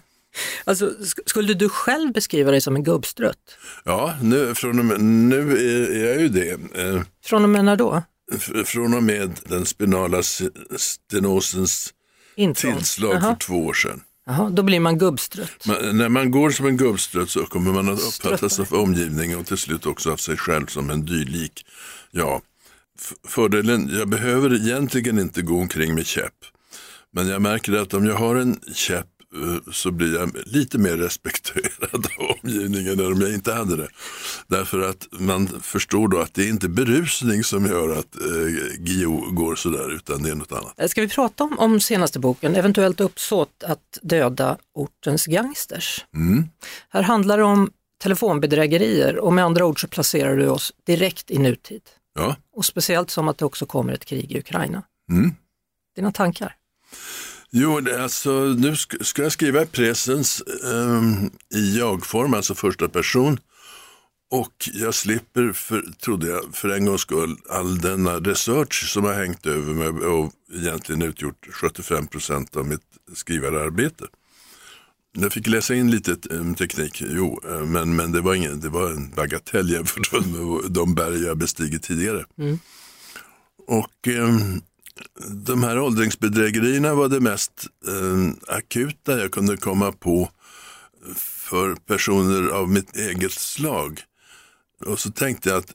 Alltså, 0.64 0.92
skulle 1.26 1.54
du 1.54 1.70
själv 1.70 2.14
beskriva 2.14 2.52
dig 2.52 2.62
som 2.62 2.76
en 2.76 2.84
gubbstrutt? 2.84 3.58
Ja, 3.84 4.16
nu, 4.22 4.56
från 4.56 4.80
och 4.80 4.86
med, 4.86 5.02
nu 5.02 5.58
är 5.94 6.06
jag 6.06 6.22
ju 6.22 6.30
det. 6.30 6.52
Eh, 6.82 7.02
från 7.26 7.44
och 7.44 7.50
med 7.50 7.66
när 7.66 7.76
då? 7.76 8.04
Från 8.66 8.94
och 8.94 9.04
med 9.04 9.40
den 9.46 9.66
spinala 9.66 10.22
stenosens 10.76 11.94
Intrång. 12.36 12.74
tillslag 12.74 13.16
Aha. 13.16 13.30
för 13.30 13.36
två 13.36 13.66
år 13.66 13.74
sedan. 13.74 14.02
Jaha, 14.26 14.50
då 14.50 14.64
blir 14.64 14.80
man 14.80 14.98
gubbstrutt. 14.98 15.66
Man, 15.66 15.98
när 15.98 16.10
man 16.10 16.32
går 16.32 16.50
som 16.50 16.66
en 16.66 16.78
gubbstrutt 16.78 17.30
så 17.30 17.46
kommer 17.46 17.74
man 17.74 17.90
att 17.90 18.00
uppfattas 18.00 18.60
av 18.60 18.74
omgivningen 18.74 19.40
och 19.40 19.46
till 19.46 19.58
slut 19.58 19.86
också 19.86 20.12
av 20.12 20.18
sig 20.18 20.38
själv 20.38 20.66
som 20.68 20.90
en 20.90 21.06
dylik. 21.06 21.66
Ja, 22.12 22.42
fördelen, 23.28 23.90
jag 23.94 24.08
behöver 24.10 24.54
egentligen 24.54 25.20
inte 25.20 25.42
gå 25.42 25.60
omkring 25.60 25.96
med 25.96 26.06
käpp. 26.06 26.34
Men 27.12 27.28
jag 27.28 27.42
märker 27.42 27.74
att 27.74 27.94
om 27.94 28.06
jag 28.06 28.16
har 28.16 28.36
en 28.36 28.60
käpp 28.74 29.08
Eh, 29.36 29.72
så 29.72 29.92
blir 29.92 30.16
jag 30.16 30.38
lite 30.46 30.78
mer 30.78 30.98
respekterad 30.98 32.08
av 32.18 32.36
omgivningen 32.44 33.00
än 33.00 33.12
om 33.12 33.22
jag 33.22 33.34
inte 33.34 33.54
hade 33.54 33.76
det. 33.76 33.88
Därför 34.48 34.90
att 34.90 35.08
man 35.12 35.48
förstår 35.62 36.08
då 36.08 36.20
att 36.20 36.34
det 36.34 36.44
är 36.44 36.50
inte 36.50 36.70
berusning 36.70 37.44
som 37.44 37.66
gör 37.66 38.00
att 38.00 38.16
eh, 38.16 38.80
Gio 38.80 39.32
går 39.32 39.56
sådär 39.56 39.96
utan 39.96 40.24
det 40.24 40.30
är 40.30 40.36
något 40.36 40.52
annat. 40.52 40.74
Eh, 40.78 40.88
ska 40.88 41.02
vi 41.02 41.08
prata 41.08 41.44
om, 41.44 41.60
om 41.60 41.80
senaste 41.80 42.20
boken, 42.20 42.56
eventuellt 42.56 43.00
uppsåt 43.00 43.64
att 43.64 44.00
döda 44.02 44.58
ortens 44.74 45.26
gangsters? 45.26 46.06
Mm. 46.16 46.44
Här 46.90 47.02
handlar 47.02 47.38
det 47.38 47.44
om 47.44 47.72
telefonbedrägerier 48.04 49.18
och 49.18 49.34
med 49.34 49.46
andra 49.46 49.66
ord 49.66 49.82
så 49.82 49.88
placerar 49.88 50.38
du 50.38 50.48
oss 50.48 50.74
direkt 50.86 51.32
i 51.32 51.38
nutid. 51.38 51.82
Ja. 52.16 52.36
Och 52.56 52.66
speciellt 52.66 53.10
som 53.10 53.28
att 53.28 53.38
det 53.38 53.46
också 53.46 53.66
kommer 53.66 53.94
ett 53.94 54.06
krig 54.06 54.32
i 54.32 54.40
Ukraina. 54.40 54.84
Mm. 55.10 55.36
Dina 55.96 56.12
tankar? 56.12 56.56
Jo, 57.50 57.82
alltså, 58.00 58.32
nu 58.32 58.76
ska, 58.76 59.22
jag 59.24 59.32
skriva 59.32 59.66
presens 59.66 60.44
um, 60.64 61.32
i 61.56 61.78
jag-form, 61.78 62.34
alltså 62.34 62.56
första 62.56 62.90
person. 62.90 63.40
Och 64.32 64.70
jag 64.74 64.94
slipper, 64.94 65.54
för, 65.54 65.82
trodde 65.82 66.28
jag, 66.28 66.56
för 66.56 66.70
en 66.70 66.86
gångs 66.86 67.02
skull 67.02 67.38
all 67.50 67.78
denna 67.78 68.20
research 68.20 68.90
som 68.90 69.04
har 69.04 69.14
hängt 69.14 69.46
över 69.46 69.74
mig 69.74 69.88
och 69.88 70.32
egentligen 70.54 71.02
utgjort 71.02 71.48
75 71.52 72.08
procent 72.08 72.56
av 72.56 72.68
mitt 72.68 72.82
skrivararbete. 73.14 74.06
Jag 75.18 75.34
fick 75.34 75.48
läsa 75.48 75.76
in 75.76 75.92
lite 75.92 76.18
um, 76.30 76.56
teknik, 76.56 77.04
jo, 77.06 77.42
uh, 77.50 77.66
men, 77.66 77.96
men 77.96 78.12
det, 78.12 78.22
var 78.22 78.36
ingen, 78.36 78.60
det 78.60 78.70
var 78.70 78.92
en 78.92 79.10
bagatell 79.10 79.70
jämfört 79.70 80.12
med 80.26 80.72
de 80.72 80.96
berg 80.96 81.24
jag 81.24 81.38
bestigit 81.38 81.84
tidigare. 81.84 82.26
Mm. 82.38 82.60
Och 83.68 84.08
um, 84.08 84.62
de 85.46 85.64
här 85.64 85.80
åldringsbedrägerierna 85.80 86.94
var 86.94 87.10
det 87.10 87.20
mest 87.20 87.68
eh, 87.88 88.56
akuta 88.56 89.20
jag 89.20 89.32
kunde 89.32 89.58
komma 89.58 89.92
på 89.92 90.30
för 91.16 91.76
personer 91.76 92.48
av 92.48 92.70
mitt 92.70 92.96
eget 92.96 93.32
slag. 93.32 94.02
Och 94.86 95.00
så 95.00 95.12
tänkte 95.12 95.50
jag 95.50 95.58
att 95.58 95.74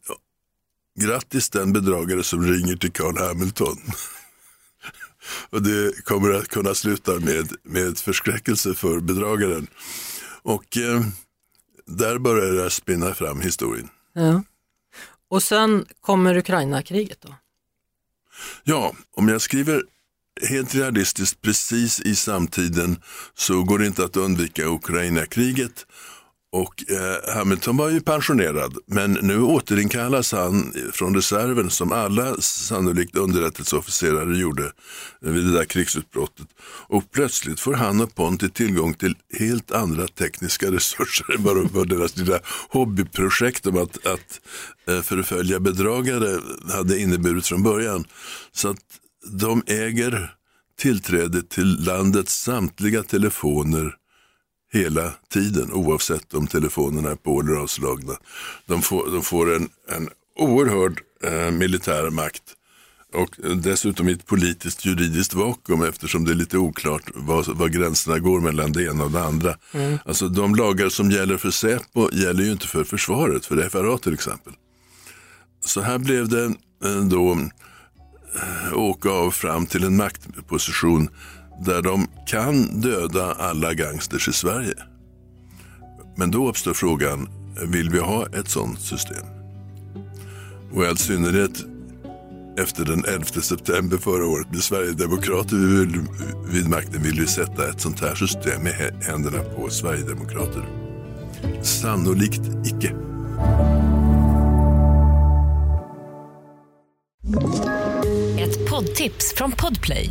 grattis 1.00 1.50
den 1.50 1.73
bedragare 1.73 2.23
som 2.23 2.47
ringer 2.47 2.76
till 2.76 2.92
Carl 2.92 3.19
Hamilton. 3.19 3.78
och 5.50 5.62
det 5.62 6.04
kommer 6.04 6.30
att 6.30 6.49
kunna 6.49 6.75
sluta 6.75 7.21
med, 7.21 7.52
med 7.62 7.99
förskräckelse 7.99 8.75
för 8.75 9.00
bedragaren. 9.00 9.66
Och 10.42 10.76
eh, 10.76 11.02
där 11.87 12.19
började 12.19 12.62
jag 12.62 12.73
spinna 12.73 13.14
fram 13.14 13.40
historien. 13.40 13.88
Ja. 14.12 14.42
Och 15.28 15.42
sen 15.42 15.87
kommer 16.00 16.37
Ukraina-kriget 16.37 17.21
då? 17.21 17.35
Ja, 18.64 18.95
om 19.16 19.28
jag 19.28 19.40
skriver 19.40 19.83
helt 20.49 20.75
realistiskt 20.75 21.40
precis 21.40 22.00
i 22.00 22.16
samtiden 22.16 23.02
så 23.35 23.62
går 23.62 23.78
det 23.78 23.87
inte 23.87 24.04
att 24.04 24.16
undvika 24.16 24.66
Ukraina-kriget. 24.66 25.87
Och 26.52 26.90
eh, 26.90 27.35
Hamilton 27.35 27.76
var 27.76 27.90
ju 27.90 28.00
pensionerad, 28.00 28.76
men 28.87 29.12
nu 29.12 29.42
återinkallas 29.42 30.33
han 30.33 30.73
från 30.92 31.14
reserven 31.14 31.71
som 31.71 31.92
alla 31.92 32.37
sannolikt 32.40 33.16
underrättelseofficerare 33.16 34.38
gjorde 34.38 34.73
vid 35.21 35.45
det 35.45 35.52
där 35.52 35.64
krigsutbrottet. 35.64 36.47
Och 36.87 37.11
plötsligt 37.11 37.61
får 37.61 37.75
han 37.75 38.00
och 38.00 38.14
Ponti 38.14 38.49
tillgång 38.49 38.95
till 38.95 39.14
helt 39.38 39.73
andra 39.73 40.07
tekniska 40.07 40.66
resurser 40.73 41.35
än 41.35 41.69
vad 41.73 41.88
deras 41.88 42.16
lilla 42.16 42.40
hobbyprojekt 42.69 43.66
om 43.66 43.76
att, 43.76 44.07
att 44.07 44.40
eh, 44.88 45.02
förfölja 45.02 45.61
bedragare 45.61 46.40
hade 46.73 47.00
inneburit 47.00 47.47
från 47.47 47.62
början. 47.62 48.04
Så 48.52 48.69
att 48.69 48.85
de 49.33 49.62
äger 49.66 50.35
tillträde 50.78 51.42
till 51.42 51.85
landets 51.85 52.42
samtliga 52.42 53.02
telefoner 53.02 54.00
hela 54.72 55.12
tiden 55.32 55.72
oavsett 55.72 56.34
om 56.34 56.46
telefonerna 56.46 57.10
är 57.10 57.16
på 57.16 57.40
eller 57.40 57.52
avslagna. 57.52 58.12
De 58.66 58.82
får, 58.82 59.10
de 59.10 59.22
får 59.22 59.54
en, 59.54 59.68
en 59.88 60.08
oerhörd 60.38 61.00
eh, 61.24 61.50
militär 61.50 62.10
makt 62.10 62.42
Och 63.14 63.36
dessutom 63.56 64.08
i 64.08 64.12
ett 64.12 64.26
politiskt 64.26 64.84
juridiskt 64.84 65.34
vakuum 65.34 65.82
eftersom 65.82 66.24
det 66.24 66.30
är 66.30 66.34
lite 66.34 66.58
oklart 66.58 67.02
var, 67.14 67.54
var 67.54 67.68
gränserna 67.68 68.18
går 68.18 68.40
mellan 68.40 68.72
det 68.72 68.84
ena 68.84 69.04
och 69.04 69.10
det 69.10 69.22
andra. 69.22 69.54
Mm. 69.72 69.98
Alltså 70.04 70.28
de 70.28 70.54
lagar 70.54 70.88
som 70.88 71.10
gäller 71.10 71.36
för 71.36 71.50
Säpo 71.50 72.10
gäller 72.12 72.44
ju 72.44 72.52
inte 72.52 72.66
för 72.66 72.84
försvaret, 72.84 73.46
för 73.46 73.68
FRA 73.68 73.98
till 73.98 74.14
exempel. 74.14 74.52
Så 75.64 75.80
här 75.80 75.98
blev 75.98 76.28
det 76.28 76.44
eh, 76.84 77.04
då 77.04 77.32
eh, 78.34 78.78
åka 78.78 79.10
av 79.10 79.30
fram 79.30 79.66
till 79.66 79.84
en 79.84 79.96
maktposition 79.96 81.08
där 81.61 81.83
de 81.83 82.07
kan 82.26 82.81
döda 82.81 83.33
alla 83.33 83.75
gangsters 83.75 84.29
i 84.29 84.33
Sverige. 84.33 84.75
Men 86.17 86.31
då 86.31 86.49
uppstår 86.49 86.75
frågan, 86.75 87.29
vill 87.67 87.90
vi 87.90 87.99
ha 87.99 88.26
ett 88.26 88.49
sådant 88.49 88.81
system? 88.81 89.26
Och 90.73 90.85
i 90.85 90.87
all 90.87 90.97
synnerhet 90.97 91.64
efter 92.59 92.85
den 92.85 93.05
11 93.05 93.25
september 93.25 93.97
förra 93.97 94.26
året 94.26 94.50
blev 94.50 94.61
Sverigedemokrater 94.61 95.57
vill, 95.57 96.00
vid 96.52 96.69
makten 96.69 97.02
vill 97.02 97.21
vi 97.21 97.26
sätta 97.26 97.69
ett 97.69 97.81
sånt 97.81 98.00
här 98.00 98.14
system 98.14 98.67
i 98.67 98.71
händerna 99.05 99.43
på 99.57 99.71
Sverigedemokrater. 99.71 100.64
Sannolikt 101.62 102.40
icke. 102.64 102.95
Ett 108.38 108.71
poddtips 108.71 109.35
från 109.37 109.52
Podplay. 109.52 110.11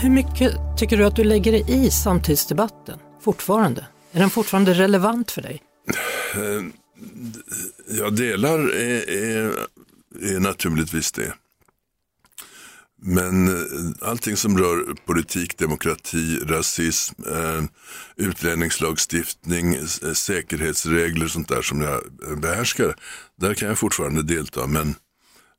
Hur 0.00 0.10
mycket 0.10 0.56
tycker 0.76 0.96
du 0.96 1.04
att 1.04 1.16
du 1.16 1.24
lägger 1.24 1.52
dig 1.52 1.64
i 1.68 1.90
samtidsdebatten 1.90 2.98
fortfarande? 3.20 3.86
Är 4.12 4.20
den 4.20 4.30
fortfarande 4.30 4.74
relevant 4.74 5.30
för 5.30 5.42
dig? 5.42 5.62
Eh, 6.34 6.40
ja, 6.40 6.62
jag 7.88 8.16
delar 8.16 8.58
är, 8.58 9.10
är, 9.10 9.56
är 10.22 10.40
naturligtvis 10.40 11.12
det. 11.12 11.32
Men 13.02 13.48
eh, 13.48 14.08
allting 14.08 14.36
som 14.36 14.58
rör 14.58 14.94
politik, 15.06 15.58
demokrati, 15.58 16.38
rasism, 16.46 17.14
eh, 17.26 17.64
utlänningslagstiftning, 18.16 19.74
eh, 19.74 20.12
säkerhetsregler 20.12 21.24
och 21.24 21.30
sånt 21.30 21.48
där 21.48 21.62
som 21.62 21.80
jag 21.80 22.00
behärskar, 22.40 22.96
där 23.36 23.54
kan 23.54 23.68
jag 23.68 23.78
fortfarande 23.78 24.22
delta. 24.22 24.66
Men, 24.66 24.94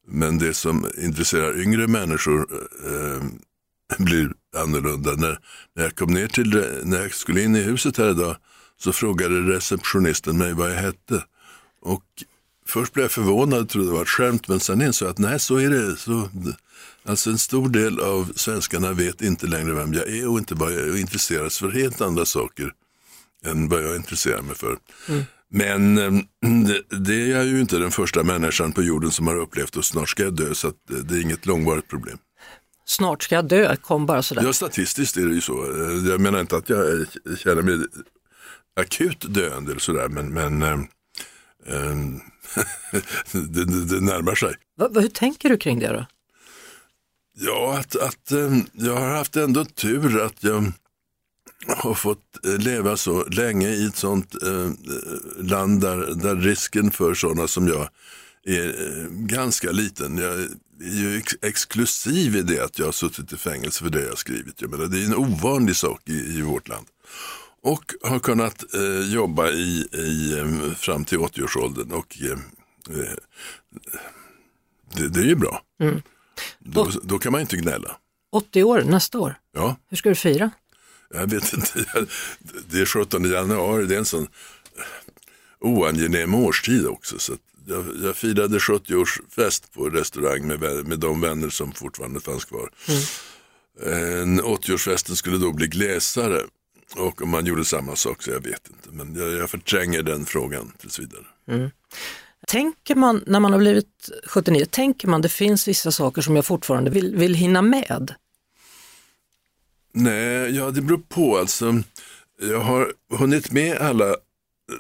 men 0.08 0.38
det 0.38 0.54
som 0.54 0.86
intresserar 0.98 1.62
yngre 1.62 1.88
människor 1.88 2.48
eh, 2.86 3.24
blir 3.98 4.32
annorlunda. 4.58 5.12
När, 5.12 5.40
när 5.76 5.84
jag 5.84 5.96
kom 5.96 6.14
ner 6.14 6.28
till, 6.28 6.66
när 6.84 7.02
jag 7.02 7.14
skulle 7.14 7.44
in 7.44 7.56
i 7.56 7.62
huset 7.62 7.98
här 7.98 8.10
idag 8.10 8.36
så 8.78 8.94
frågade 8.94 9.42
receptionisten 9.42 10.38
mig 10.38 10.54
vad 10.54 10.72
jag 10.72 10.82
hette. 10.82 11.24
Och 11.82 12.04
först 12.68 12.94
blev 12.94 13.04
jag 13.04 13.12
förvånad 13.12 13.60
och 13.60 13.70
trodde 13.70 13.88
det 13.88 13.94
var 13.94 14.02
ett 14.02 14.08
skämt 14.10 14.48
men 14.48 14.60
sen 14.60 14.82
insåg 14.82 15.06
jag 15.06 15.12
att 15.12 15.18
nej 15.18 15.40
så 15.40 15.58
är 15.58 15.70
det. 15.70 15.96
Så, 15.96 16.30
alltså 17.06 17.30
en 17.30 17.38
stor 17.38 17.70
del 17.70 18.00
av 18.00 18.32
svenskarna 18.36 18.94
vet 18.94 19.22
inte 19.22 19.48
längre 19.48 19.74
vem 19.74 19.94
jag 19.94 20.08
är 20.10 20.30
och 20.30 20.38
inte 20.38 20.56
bara 20.56 20.72
jag 20.72 21.00
intresserar 21.00 21.50
sig 21.50 21.72
för 21.72 21.78
helt 21.78 22.02
andra 22.02 22.26
saker 22.26 22.74
än 23.46 23.70
vad 23.70 23.84
jag 23.84 23.96
intresserar 23.96 24.42
mig 24.42 24.56
för. 24.56 24.78
Mm. 25.08 25.24
Men 25.52 25.98
ehm, 25.98 26.24
det, 26.66 26.98
det, 26.98 27.22
är 27.22 27.28
jag 27.28 27.46
ju 27.46 27.60
inte 27.60 27.78
den 27.78 27.92
första 27.92 28.24
människan 28.24 28.72
på 28.72 28.84
jorden 28.84 29.12
som 29.12 29.28
har 29.28 29.36
upplevt 29.36 29.76
och 29.78 29.86
snart 29.86 30.10
ska 30.10 30.24
jag 30.24 30.36
dö 30.36 30.56
så 30.56 30.74
det 30.88 31.16
är 31.16 31.22
inget 31.22 31.46
långvarigt 31.46 31.88
problem 31.88 32.18
snart 32.90 33.24
ska 33.24 33.36
jag 33.36 33.46
dö 33.46 33.76
kom 33.76 34.06
bara 34.06 34.24
sådär. 34.24 34.44
Ja, 34.44 34.54
statistiskt 34.54 35.18
är 35.18 35.26
det 35.26 35.34
ju 35.34 35.42
så. 35.42 35.66
Jag 36.10 36.22
menar 36.22 36.40
inte 36.40 36.58
att 36.58 36.70
jag 36.70 37.06
känner 37.38 37.62
mig 37.62 37.88
akut 38.76 39.26
döende 39.34 39.72
eller 39.72 39.80
sådär, 39.80 40.08
men, 40.08 40.34
men 40.34 40.62
äh, 40.62 40.78
det, 43.32 43.66
det, 43.66 43.86
det, 43.86 44.02
närmar 44.02 44.36
sig. 44.36 44.56
Va, 44.78 44.90
hur 44.94 45.08
tänker 45.08 45.50
du 45.50 45.58
kring 45.58 45.80
det 45.80 45.88
då? 45.88 46.06
Ja, 47.38 47.78
att, 47.80 47.96
att 47.96 48.32
ähm, 48.32 48.66
jag 48.74 48.96
har 48.96 49.08
haft 49.08 49.36
ändå 49.36 49.66
tur 49.66 50.22
att 50.22 50.44
jag 50.44 50.72
har 51.68 51.94
fått 51.94 52.46
eh, 52.46 52.58
leva 52.58 52.98
så 52.98 53.24
länge 53.24 53.68
i 53.68 53.86
ett 53.86 53.96
sånt 53.96 54.36
land 55.38 55.82
där, 55.82 55.98
där 55.98 56.36
risken 56.36 56.92
för 56.92 57.14
sådana 57.14 57.48
som 57.48 57.68
jag 57.68 57.90
är 58.58 59.08
ganska 59.10 59.72
liten. 59.72 60.18
Jag 60.18 60.34
är 60.34 60.48
ju 60.80 61.18
ex 61.18 61.36
exklusiv 61.42 62.36
i 62.36 62.42
det 62.42 62.60
att 62.60 62.80
jag 62.80 62.86
har 62.86 62.92
suttit 62.92 63.34
i 63.34 63.38
fängelse 63.38 63.84
för 63.84 63.90
det 63.90 64.02
jag 64.02 64.10
har 64.10 64.16
skrivit. 64.16 64.62
Jag 64.62 64.72
menar, 64.72 64.86
det 64.86 65.02
är 65.02 65.06
en 65.06 65.16
ovanlig 65.16 65.76
sak 65.76 66.02
i, 66.06 66.38
i 66.38 66.42
vårt 66.42 66.68
land. 66.68 66.88
Och 67.62 67.94
har 68.02 68.20
kunnat 68.20 68.74
eh, 68.74 69.14
jobba 69.14 69.50
i, 69.50 69.88
i, 69.94 70.40
eh, 70.40 70.74
fram 70.74 71.06
till 71.06 71.18
80-årsåldern 71.18 71.92
och 71.92 72.18
eh, 72.22 72.32
eh, 73.00 73.14
det, 74.96 75.08
det, 75.08 75.20
är 75.20 75.26
ju 75.26 75.36
bra. 75.36 75.62
Mm. 75.80 76.02
Då, 76.60 76.92
då, 77.04 77.20
kan 77.20 77.32
man 77.32 77.42
inte 77.42 77.58
gnälla. 77.58 77.98
80 78.32 78.64
år 78.64 78.82
nästa 78.82 79.20
år? 79.20 79.36
Ja. 79.54 79.76
Hur 79.90 79.98
ska 79.98 80.10
du 80.10 80.16
fira? 80.16 80.52
Jag 81.14 81.30
vet 81.30 81.54
inte, 81.54 81.86
det 82.70 82.82
är 82.82 82.86
17 82.86 83.32
januari, 83.32 83.86
det 83.86 83.96
är 83.96 84.00
en 84.00 84.06
sån 84.06 84.28
oangenäm 85.60 86.36
årstid 86.36 86.88
också. 86.88 87.20
Så 87.20 87.34
jag, 87.70 87.86
jag 88.04 88.16
firade 88.16 88.58
70-årsfest 88.58 89.74
på 89.74 89.90
restaurang 89.90 90.48
med, 90.48 90.60
med 90.88 91.00
de 91.00 91.22
vänner 91.22 91.50
som 91.50 91.72
fortfarande 91.72 92.20
fanns 92.20 92.46
kvar. 92.46 92.70
Mm. 92.88 94.40
80-årsfesten 94.40 95.16
skulle 95.16 95.38
då 95.38 95.52
bli 95.52 95.68
glesare 95.68 96.42
och 96.96 97.22
om 97.22 97.30
man 97.30 97.46
gjorde 97.46 97.66
samma 97.66 97.96
sak 97.96 98.24
så 98.24 98.32
jag 98.32 98.44
vet 98.44 98.70
inte. 98.70 98.90
Men 98.92 99.16
jag, 99.16 99.32
jag 99.32 99.50
förtränger 99.50 100.04
den 100.04 100.26
frågan 100.26 100.72
tills 100.78 101.00
vidare. 101.00 101.26
Mm. 101.48 101.70
Tänker 102.48 102.96
man, 102.96 103.24
när 103.28 103.40
man 103.40 103.52
har 103.52 103.60
blivit 103.60 104.10
79, 104.26 104.66
tänker 104.70 105.08
man 105.08 105.22
det 105.22 105.30
finns 105.30 105.68
vissa 105.68 105.92
saker 105.92 106.22
som 106.22 106.36
jag 106.36 106.46
fortfarande 106.46 106.92
vill, 106.92 107.16
vill 107.16 107.34
hinna 107.34 107.62
med? 107.62 108.14
Nej, 109.94 110.56
ja 110.56 110.72
det 110.72 110.82
beror 110.82 111.02
på. 111.10 111.38
Alltså, 111.38 111.84
jag 112.42 112.60
har 112.60 112.94
hunnit 113.14 113.52
med 113.52 113.78
alla 113.78 114.16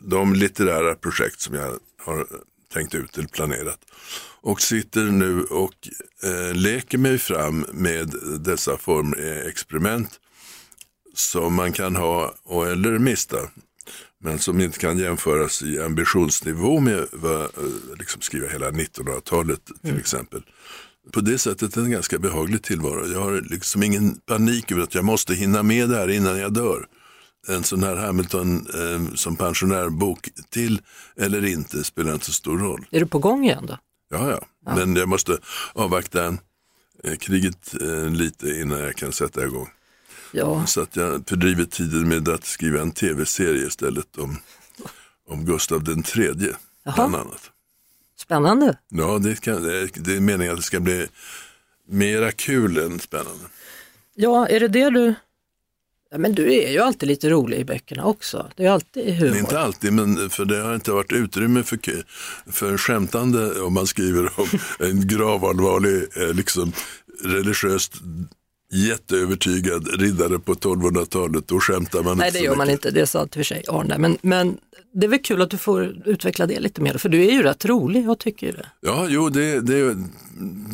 de 0.01 0.34
litterära 0.34 0.96
projekt 0.96 1.41
som 1.41 1.55
jag 1.55 1.79
har 2.01 2.27
tänkt 2.74 2.96
ut 2.96 3.18
eller 3.18 3.28
planerat. 3.28 3.80
Och 4.42 4.62
sitter 4.62 5.04
nu 5.04 5.44
och 5.44 5.90
eh, 6.24 6.56
leker 6.56 6.98
mig 6.98 7.18
fram 7.18 7.66
med 7.74 8.16
dessa 8.40 8.78
formexperiment 8.78 10.20
som 11.14 11.54
man 11.54 11.72
kan 11.72 11.96
ha 11.96 12.34
och 12.44 12.68
eller 12.68 13.00
mista. 13.00 13.38
Men 14.24 14.40
som 14.40 14.62
inte 14.62 14.80
kan 14.80 14.98
jämföras 14.98 15.64
i 15.64 15.80
ambitionsnivå 15.80 16.80
med 16.80 17.08
vad, 17.12 17.42
eh, 17.42 17.50
liksom 18.00 18.22
skriva 18.22 18.48
hela 18.48 18.72
1900-talet 18.72 19.66
till 19.66 19.90
mm. 19.90 20.00
exempel. 20.00 20.42
På 21.12 21.22
det 21.22 21.38
sättet 21.38 21.78
är 21.78 21.82
det 21.82 21.88
en 21.88 21.92
ganska 21.92 22.20
behaglig 22.20 22.64
tillvaro. 22.64 23.08
Jag 23.08 23.22
har 23.22 23.42
liksom 23.42 23.84
ingen 23.84 24.16
panik 24.16 24.72
över 24.72 24.82
att 24.82 24.96
jag 24.96 25.06
måste 25.06 25.36
hinna 25.36 25.64
med 25.64 25.90
det 25.90 25.96
här 25.96 26.10
innan 26.10 26.40
jag 26.40 26.54
dör 26.54 26.86
en 27.48 27.63
sån 27.63 27.84
här 27.84 27.96
Hamilton 27.96 28.67
eh, 28.74 29.15
som 29.15 29.36
pensionärbok 29.36 30.29
till 30.50 30.81
eller 31.15 31.46
inte 31.46 31.84
spelar 31.84 32.13
inte 32.13 32.25
så 32.25 32.34
stor 32.34 32.58
roll. 32.58 32.86
Är 32.91 33.00
du 33.00 33.05
på 33.05 33.19
gång 33.19 33.46
igen 33.46 33.65
då? 33.65 33.77
Ja, 34.10 34.29
ja. 34.29 34.39
ja. 34.65 34.75
men 34.75 34.96
jag 34.96 35.10
måste 35.10 35.38
avvakta 35.74 36.38
eh, 37.03 37.15
kriget 37.19 37.81
eh, 37.81 38.10
lite 38.10 38.50
innan 38.50 38.79
jag 38.79 38.96
kan 38.96 39.12
sätta 39.12 39.46
igång. 39.46 39.69
Ja. 40.31 40.65
Så 40.65 40.81
att 40.81 40.96
jag 40.96 41.29
fördriver 41.29 41.65
tiden 41.65 42.08
med 42.08 42.29
att 42.29 42.46
skriva 42.46 42.81
en 42.81 42.91
tv-serie 42.91 43.67
istället 43.67 44.17
om, 44.17 44.38
om 45.27 45.46
Gustav 45.46 45.84
den 45.84 46.03
tredje, 46.03 46.55
bland 46.84 47.15
annat. 47.15 47.51
Spännande. 48.17 48.77
Ja, 48.89 49.19
det, 49.19 49.41
kan, 49.41 49.63
det 49.93 50.15
är 50.15 50.19
meningen 50.19 50.53
att 50.53 50.60
det 50.60 50.63
ska 50.63 50.79
bli 50.79 51.08
mera 51.88 52.31
kul 52.31 52.77
än 52.77 53.00
spännande. 53.00 53.46
Ja, 54.15 54.48
är 54.48 54.60
det 54.60 54.67
det 54.67 54.89
du 54.89 55.15
Ja, 56.12 56.18
men 56.18 56.36
du 56.36 56.54
är 56.54 56.72
ju 56.72 56.80
alltid 56.80 57.10
lite 57.10 57.30
rolig 57.30 57.60
i 57.60 57.66
böckerna 57.66 58.06
också. 58.06 58.50
Det 58.56 58.66
är 58.66 58.70
alltid 58.72 59.16
humor. 59.16 59.38
Inte 59.38 59.60
alltid, 59.60 59.94
men 59.94 60.30
för 60.30 60.46
det 60.46 60.58
har 60.58 60.75
inte 60.75 60.92
varit 60.92 61.12
utrymme 61.12 61.63
för, 61.63 61.80
för 62.51 62.78
skämtande 62.78 63.62
om 63.62 63.74
man 63.74 63.88
skriver 63.88 64.32
om 64.39 64.48
en 64.88 65.08
gravallvarlig, 65.08 66.04
eh, 66.16 66.34
liksom, 66.34 66.72
religiöst 67.24 67.94
jätteövertygad 68.74 70.00
riddare 70.01 70.39
på 70.39 70.54
1200-talet, 70.54 71.48
då 71.48 71.60
skämtar 71.60 72.04
man 72.04 72.18
Nej, 72.18 72.28
inte 72.28 72.38
det 72.38 72.42
så 72.42 72.46
gör 72.46 72.56
man 72.56 72.68
mycket. 72.68 72.86
inte. 72.86 73.00
Det 73.00 73.08
sa 73.08 73.28
till 73.28 73.39
för 73.39 73.44
sig 73.44 73.63
Arne. 73.68 73.98
Men, 73.98 74.18
men 74.22 74.58
det 74.94 75.06
är 75.06 75.10
väl 75.10 75.20
kul 75.20 75.42
att 75.42 75.50
du 75.50 75.58
får 75.58 75.96
utveckla 76.06 76.46
det 76.46 76.60
lite 76.60 76.82
mer, 76.82 76.98
för 76.98 77.10
du 77.10 77.25
är 77.25 77.32
ju 77.32 77.44
rätt 77.44 77.66
rolig, 77.66 78.06
jag 78.06 78.20
tycker 78.20 78.54
det. 78.54 78.66
Ja, 78.82 79.06
jo, 79.10 79.30
det, 79.30 79.62
det, 79.62 79.96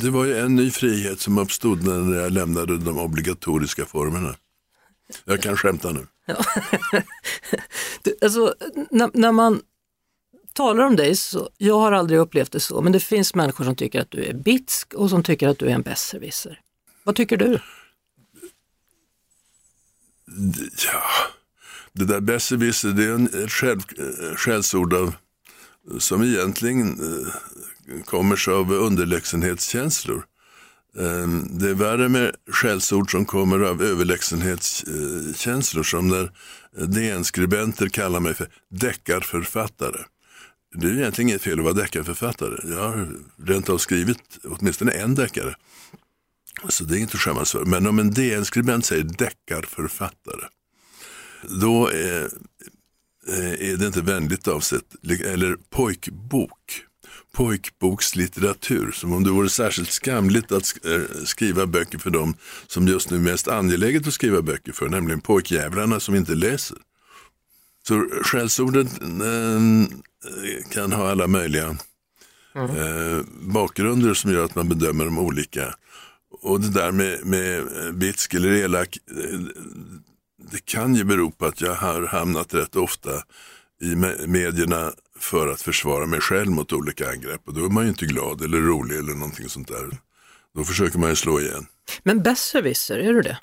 det 0.01 0.09
var 0.09 0.25
ju 0.25 0.37
en 0.37 0.55
ny 0.55 0.71
frihet 0.71 1.19
som 1.19 1.37
uppstod 1.37 1.83
när 1.83 2.21
jag 2.21 2.31
lämnade 2.31 2.77
de 2.77 2.97
obligatoriska 2.99 3.85
formerna. 3.85 4.35
Jag 5.25 5.41
kan 5.41 5.57
skämta 5.57 5.91
nu. 5.91 6.07
Du, 8.01 8.15
alltså, 8.21 8.55
när, 8.91 9.09
när 9.13 9.31
man 9.31 9.61
talar 10.53 10.83
om 10.83 10.95
dig, 10.95 11.15
så, 11.15 11.49
jag 11.57 11.79
har 11.79 11.91
aldrig 11.91 12.19
upplevt 12.19 12.51
det 12.51 12.59
så, 12.59 12.81
men 12.81 12.91
det 12.91 12.99
finns 12.99 13.35
människor 13.35 13.65
som 13.65 13.75
tycker 13.75 14.01
att 14.01 14.11
du 14.11 14.25
är 14.25 14.33
bitsk 14.33 14.93
och 14.93 15.09
som 15.09 15.23
tycker 15.23 15.47
att 15.47 15.59
du 15.59 15.65
är 15.65 15.73
en 15.73 15.81
besserwisser. 15.81 16.61
Vad 17.03 17.15
tycker 17.15 17.37
du? 17.37 17.59
Ja, 20.85 21.01
det 21.93 22.05
där 22.05 22.19
besserwisser, 22.19 22.89
det 22.89 23.03
är 23.03 23.11
en, 23.11 23.43
ett 23.43 23.51
själv, 23.51 23.81
eh, 23.97 24.35
skällsord 24.35 24.93
av, 24.93 25.15
som 25.99 26.23
egentligen 26.23 26.89
eh, 26.89 28.01
kommer 28.03 28.35
sig 28.35 28.53
av 28.53 28.71
underlägsenhetskänslor. 28.71 30.25
Ehm, 30.99 31.47
det 31.51 31.69
är 31.69 31.73
värre 31.73 32.09
med 32.09 32.35
skällsord 32.51 33.11
som 33.11 33.25
kommer 33.25 33.59
av 33.59 33.83
överlägsenhetskänslor 33.83 35.83
som 35.83 36.07
när 36.07 36.31
eh, 36.77 36.83
DN-skribenter 36.83 37.89
kallar 37.89 38.19
mig 38.19 38.33
för 38.33 38.47
deckarförfattare. 38.69 39.99
Det 40.75 40.87
är 40.87 40.93
egentligen 40.93 41.29
inget 41.29 41.41
fel 41.41 41.59
att 41.59 41.65
vara 41.65 41.73
deckarförfattare. 41.73 42.69
Jag 42.69 42.89
har 42.89 43.07
rent 43.45 43.69
av 43.69 43.77
skrivit 43.77 44.39
åtminstone 44.43 44.91
en 44.91 45.15
deckare. 45.15 45.55
Så 46.69 46.83
det 46.83 46.97
är 46.97 46.99
inte 46.99 47.17
att 47.17 47.21
skämmas 47.21 47.51
för. 47.51 47.65
Men 47.65 47.87
om 47.87 47.99
en 47.99 48.11
DN-skribent 48.11 48.85
säger 48.85 49.03
deckarförfattare, 49.03 50.45
då 51.61 51.87
är, 51.87 52.29
eh, 53.27 53.69
är 53.69 53.77
det 53.77 53.87
inte 53.87 54.01
vänligt 54.01 54.47
avsett. 54.47 54.95
Eller 55.25 55.57
pojkbok, 55.69 56.85
pojkbokslitteratur, 57.35 58.91
som 58.91 59.13
om 59.13 59.23
det 59.23 59.29
vore 59.29 59.49
särskilt 59.49 59.91
skamligt 59.91 60.51
att 60.51 60.85
eh, 60.85 61.01
skriva 61.25 61.65
böcker 61.65 61.97
för 61.97 62.09
dem 62.09 62.33
som 62.67 62.87
just 62.87 63.09
nu 63.09 63.17
är 63.17 63.21
mest 63.21 63.47
angeläget 63.47 64.07
att 64.07 64.13
skriva 64.13 64.41
böcker 64.41 64.71
för, 64.71 64.89
nämligen 64.89 65.21
pojkjävlarna 65.21 65.99
som 65.99 66.15
inte 66.15 66.35
läser. 66.35 66.77
Så 67.87 68.09
skällsordet 68.23 68.87
eh, 69.01 69.61
kan 70.71 70.91
ha 70.91 71.11
alla 71.11 71.27
möjliga 71.27 71.77
eh, 72.55 73.21
bakgrunder 73.41 74.13
som 74.13 74.31
gör 74.31 74.45
att 74.45 74.55
man 74.55 74.69
bedömer 74.69 75.05
dem 75.05 75.19
olika. 75.19 75.75
Och 76.41 76.61
det 76.61 76.69
där 76.69 76.91
med, 76.91 77.25
med 77.25 77.63
bitsk 77.95 78.33
eller 78.33 78.51
elak, 78.51 78.97
det 80.51 80.65
kan 80.65 80.95
ju 80.95 81.03
bero 81.03 81.31
på 81.31 81.45
att 81.45 81.61
jag 81.61 81.75
har 81.75 82.07
hamnat 82.07 82.53
rätt 82.53 82.75
ofta 82.75 83.09
i 83.81 83.95
me- 83.95 84.27
medierna 84.27 84.91
för 85.25 85.47
att 85.47 85.61
försvara 85.61 86.05
mig 86.05 86.21
själv 86.21 86.51
mot 86.51 86.73
olika 86.73 87.09
angrepp. 87.09 87.41
Och 87.47 87.53
då 87.53 87.65
är 87.65 87.69
man 87.69 87.83
ju 87.83 87.89
inte 87.89 88.05
glad 88.05 88.41
eller 88.41 88.57
rolig 88.57 88.97
eller 88.97 89.13
någonting 89.13 89.49
sånt 89.49 89.67
där. 89.67 89.97
Då 90.55 90.63
försöker 90.63 90.99
man 90.99 91.09
ju 91.09 91.15
slå 91.15 91.39
igen. 91.39 91.65
Men 92.03 92.23
besserwisser, 92.23 92.97
är 92.97 93.13
du 93.13 93.21
det? 93.21 93.39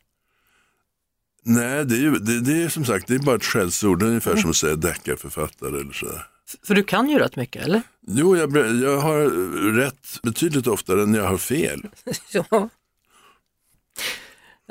Nej, 1.44 1.84
det 1.84 1.94
är, 1.94 2.00
ju, 2.00 2.10
det, 2.10 2.40
det 2.40 2.62
är 2.62 2.68
som 2.68 2.84
sagt 2.84 3.06
det 3.06 3.14
är 3.14 3.18
bara 3.18 3.36
ett 3.36 3.44
skällsord, 3.44 4.02
ungefär 4.02 4.36
som 4.36 4.50
att 4.50 4.56
säga 4.56 4.76
deckarförfattare 4.76 5.80
eller 5.80 5.92
sådär. 5.92 6.26
För 6.66 6.74
du 6.74 6.84
kan 6.84 7.10
ju 7.10 7.18
rätt 7.18 7.36
mycket, 7.36 7.64
eller? 7.64 7.82
Jo, 8.06 8.36
jag, 8.36 8.56
jag 8.56 8.98
har 8.98 9.24
rätt 9.72 10.22
betydligt 10.22 10.66
oftare 10.66 11.02
än 11.02 11.14
jag 11.14 11.28
har 11.28 11.38
fel. 11.38 11.88
Ja. 12.32 12.68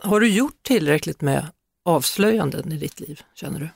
Har 0.03 0.19
du 0.19 0.27
gjort 0.27 0.63
tillräckligt 0.63 1.21
med 1.21 1.47
avslöjanden 1.85 2.71
i 2.71 2.77
ditt 2.77 2.99
liv, 2.99 3.21
känner 3.33 3.59
du? 3.59 3.69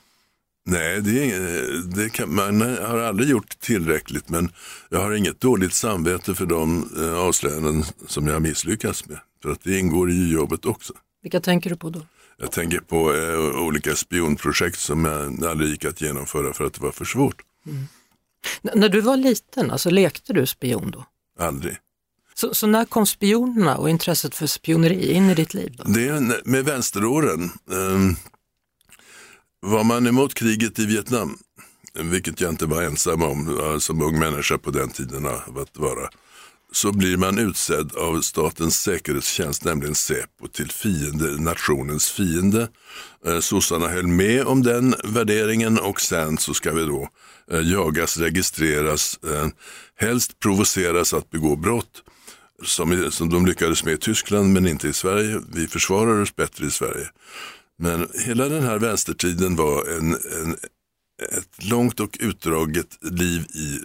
Nej, 0.68 1.00
det 1.00 1.94
det 1.96 2.08
kan, 2.12 2.34
man 2.34 2.60
har 2.60 2.98
aldrig 2.98 3.28
gjort 3.28 3.60
tillräckligt 3.60 4.28
men 4.28 4.52
jag 4.88 4.98
har 5.00 5.12
inget 5.12 5.40
dåligt 5.40 5.72
samvete 5.74 6.34
för 6.34 6.46
de 6.46 6.90
eh, 6.98 7.18
avslöjanden 7.18 7.84
som 8.06 8.26
jag 8.26 8.32
har 8.34 8.40
misslyckats 8.40 9.08
med. 9.08 9.18
För 9.42 9.50
att 9.50 9.62
det 9.62 9.78
ingår 9.78 10.10
i 10.10 10.32
jobbet 10.32 10.64
också. 10.64 10.92
Vilka 11.22 11.40
tänker 11.40 11.70
du 11.70 11.76
på 11.76 11.90
då? 11.90 12.06
Jag 12.38 12.52
tänker 12.52 12.78
på 12.78 13.14
eh, 13.14 13.62
olika 13.66 13.96
spionprojekt 13.96 14.78
som 14.78 15.04
jag 15.04 15.44
aldrig 15.44 15.70
gick 15.70 15.84
att 15.84 16.00
genomföra 16.00 16.52
för 16.52 16.64
att 16.64 16.74
det 16.74 16.80
var 16.82 16.92
för 16.92 17.04
svårt. 17.04 17.42
N- 17.66 17.86
när 18.74 18.88
du 18.88 19.00
var 19.00 19.16
liten, 19.16 19.70
alltså 19.70 19.90
lekte 19.90 20.32
du 20.32 20.46
spion 20.46 20.90
då? 20.90 21.04
Aldrig. 21.38 21.76
Så, 22.34 22.54
så 22.54 22.66
när 22.66 22.84
kom 22.84 23.06
spionerna 23.06 23.76
och 23.76 23.90
intresset 23.90 24.34
för 24.34 24.46
spioneri 24.46 25.12
in 25.12 25.30
i 25.30 25.34
ditt 25.34 25.54
liv? 25.54 25.74
Då? 25.78 25.84
Det 25.92 26.08
är 26.08 26.48
med 26.48 26.64
vänsteråren. 26.64 27.50
Var 29.60 29.84
man 29.84 30.06
emot 30.06 30.34
kriget 30.34 30.78
i 30.78 30.86
Vietnam, 30.86 31.38
vilket 31.94 32.40
jag 32.40 32.50
inte 32.50 32.66
var 32.66 32.82
ensam 32.82 33.22
om 33.22 33.58
eh, 33.60 33.78
som 33.78 34.02
ung 34.02 34.18
människa 34.18 34.58
på 34.58 34.70
den 34.70 34.90
tiden 34.90 35.26
av 35.26 35.58
att 35.58 35.78
vara, 35.78 36.08
så 36.72 36.92
blir 36.92 37.16
man 37.16 37.38
utsedd 37.38 37.96
av 37.96 38.20
statens 38.20 38.82
säkerhetstjänst, 38.82 39.64
nämligen 39.64 39.94
Säpo, 39.94 40.48
till 40.52 40.70
fiende, 40.70 41.42
nationens 41.42 42.10
fiende. 42.10 42.68
Eh, 43.26 43.40
sossarna 43.40 43.88
höll 43.88 44.06
med 44.06 44.46
om 44.46 44.62
den 44.62 44.94
värderingen 45.04 45.78
och 45.78 46.00
sen 46.00 46.38
så 46.38 46.54
ska 46.54 46.72
vi 46.72 46.84
då 46.84 47.08
jagas, 47.62 48.16
registreras, 48.16 49.20
helst 49.98 50.38
provoceras 50.40 51.14
att 51.14 51.30
begå 51.30 51.56
brott 51.56 52.02
som, 52.64 53.10
som 53.10 53.30
de 53.30 53.46
lyckades 53.46 53.84
med 53.84 53.94
i 53.94 53.98
Tyskland 53.98 54.52
men 54.52 54.66
inte 54.66 54.88
i 54.88 54.92
Sverige. 54.92 55.40
Vi 55.52 55.68
försvarar 55.68 56.22
oss 56.22 56.36
bättre 56.36 56.66
i 56.66 56.70
Sverige. 56.70 57.08
Men 57.78 58.08
hela 58.24 58.48
den 58.48 58.62
här 58.62 58.78
vänstertiden 58.78 59.56
var 59.56 59.96
en, 59.96 60.12
en, 60.12 60.56
ett 61.32 61.64
långt 61.64 62.00
och 62.00 62.16
utdraget 62.20 62.98
liv 63.00 63.40
i 63.40 63.80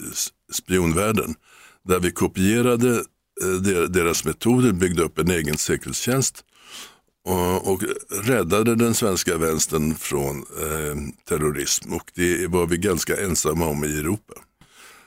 spionvärlden. 0.54 1.36
Där 1.84 2.00
vi 2.00 2.12
kopierade 2.12 3.04
eh, 3.42 3.62
deras 3.90 4.26
metoder, 4.26 4.72
byggde 4.72 5.04
upp 5.04 5.20
en 5.20 5.32
egen 5.32 5.58
säkerhetstjänst 5.58 6.46
och, 7.26 7.72
och 7.72 7.84
räddade 8.10 8.76
den 8.76 8.94
svenska 8.94 9.38
vänstern 9.38 9.96
från 9.96 10.38
eh, 10.38 10.96
terrorism. 11.28 11.94
Och 11.94 12.12
det 12.14 12.48
var 12.48 12.68
vi 12.68 12.78
ganska 12.78 13.22
ensamma 13.22 13.66
om 13.66 13.84
i 13.84 14.00
Europa. 14.00 14.34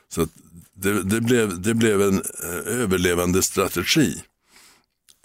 Så 0.09 0.23
att 0.23 0.31
det, 0.75 1.03
det, 1.03 1.20
blev, 1.20 1.62
det 1.62 1.75
blev 1.75 2.03
en 2.03 2.23
eh, 2.42 2.81
överlevande 2.83 3.42
strategi. 3.42 4.23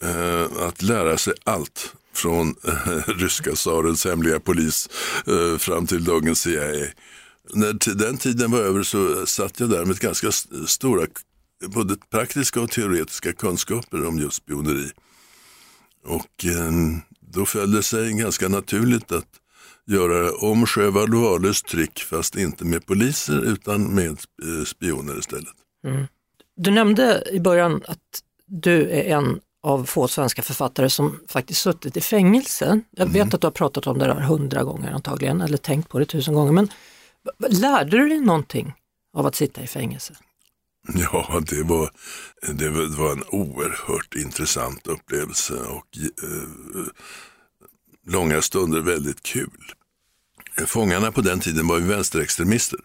Eh, 0.02 0.64
att 0.68 0.82
lära 0.82 1.18
sig 1.18 1.34
allt 1.44 1.96
från 2.20 2.56
eh, 2.68 3.14
ryska 3.18 3.52
tsarens 3.52 4.06
hemliga 4.06 4.40
polis 4.40 4.90
eh, 5.28 5.58
fram 5.58 5.88
till 5.88 6.04
dagens 6.04 6.42
CIA. 6.42 6.88
När 7.54 7.96
den 7.96 8.18
tiden 8.18 8.52
var 8.52 8.60
över 8.60 8.84
så 8.84 9.26
satt 9.26 9.60
jag 9.60 9.70
där 9.70 9.86
med 9.86 10.00
ganska 10.00 10.32
stora 10.68 11.08
både 11.66 11.96
praktiska 12.12 12.62
och 12.62 12.72
teoretiska 12.72 13.34
kunskaper 13.34 14.08
om 14.08 14.20
just 14.20 14.36
spioneri. 14.36 14.90
Och 16.06 16.46
eh, 16.46 16.72
då 17.20 17.46
föll 17.46 17.72
det 17.72 17.84
sig 17.84 18.14
ganska 18.14 18.48
naturligt 18.48 19.12
att 19.12 19.28
göra 19.88 20.32
om 20.32 20.66
Sjöwall 20.66 21.16
och 21.16 21.22
Wahlöös 21.22 21.62
trick 21.62 22.00
fast 22.00 22.36
inte 22.36 22.66
med 22.66 22.86
poliser 22.86 23.42
utan 23.46 23.96
med 23.96 24.10
eh, 24.44 24.66
spioner 24.66 25.20
istället. 25.20 25.56
Mm. 25.88 26.08
Du 26.56 26.72
nämnde 26.72 27.24
i 27.32 27.40
början 27.40 27.82
att 27.88 28.24
du 28.46 28.90
är 28.90 29.18
en 29.18 29.40
av 29.64 29.84
få 29.84 30.08
svenska 30.08 30.42
författare 30.42 30.90
som 30.90 31.20
faktiskt 31.28 31.62
suttit 31.62 31.98
i 31.98 32.02
fängelse. 32.02 32.82
Jag 32.92 33.06
vet 33.06 33.34
att 33.34 33.42
du 33.42 33.48
har 33.48 33.52
pratat 33.52 33.88
om 33.88 34.00
det 34.00 34.06
där 34.06 34.16
hundra 34.16 34.64
gånger 34.64 34.92
antagligen, 34.92 35.42
eller 35.42 35.58
tänkt 35.58 35.90
på 35.90 36.00
det 36.00 36.06
tusen 36.06 36.34
gånger, 36.34 36.52
men 36.52 36.70
lärde 37.50 37.98
du 37.98 38.10
dig 38.10 38.20
någonting 38.20 38.74
av 39.14 39.26
att 39.26 39.36
sitta 39.36 39.62
i 39.62 39.68
fängelse? 39.68 40.14
Ja, 40.94 41.42
det 41.50 41.64
var, 41.64 41.92
det 42.54 42.70
var, 42.70 42.82
det 42.82 42.98
var 42.98 43.12
en 43.12 43.24
oerhört 43.32 44.16
intressant 44.16 44.88
upplevelse 44.88 45.54
och 45.54 45.98
eh, 46.24 46.86
långa 48.08 48.42
stunder 48.42 48.82
väldigt 48.82 49.24
kul. 49.24 49.74
Fångarna 50.68 51.12
på 51.12 51.22
den 51.22 51.40
tiden 51.40 51.68
var 51.68 51.80
ju 51.80 51.86
vänsterextremister. 51.86 52.80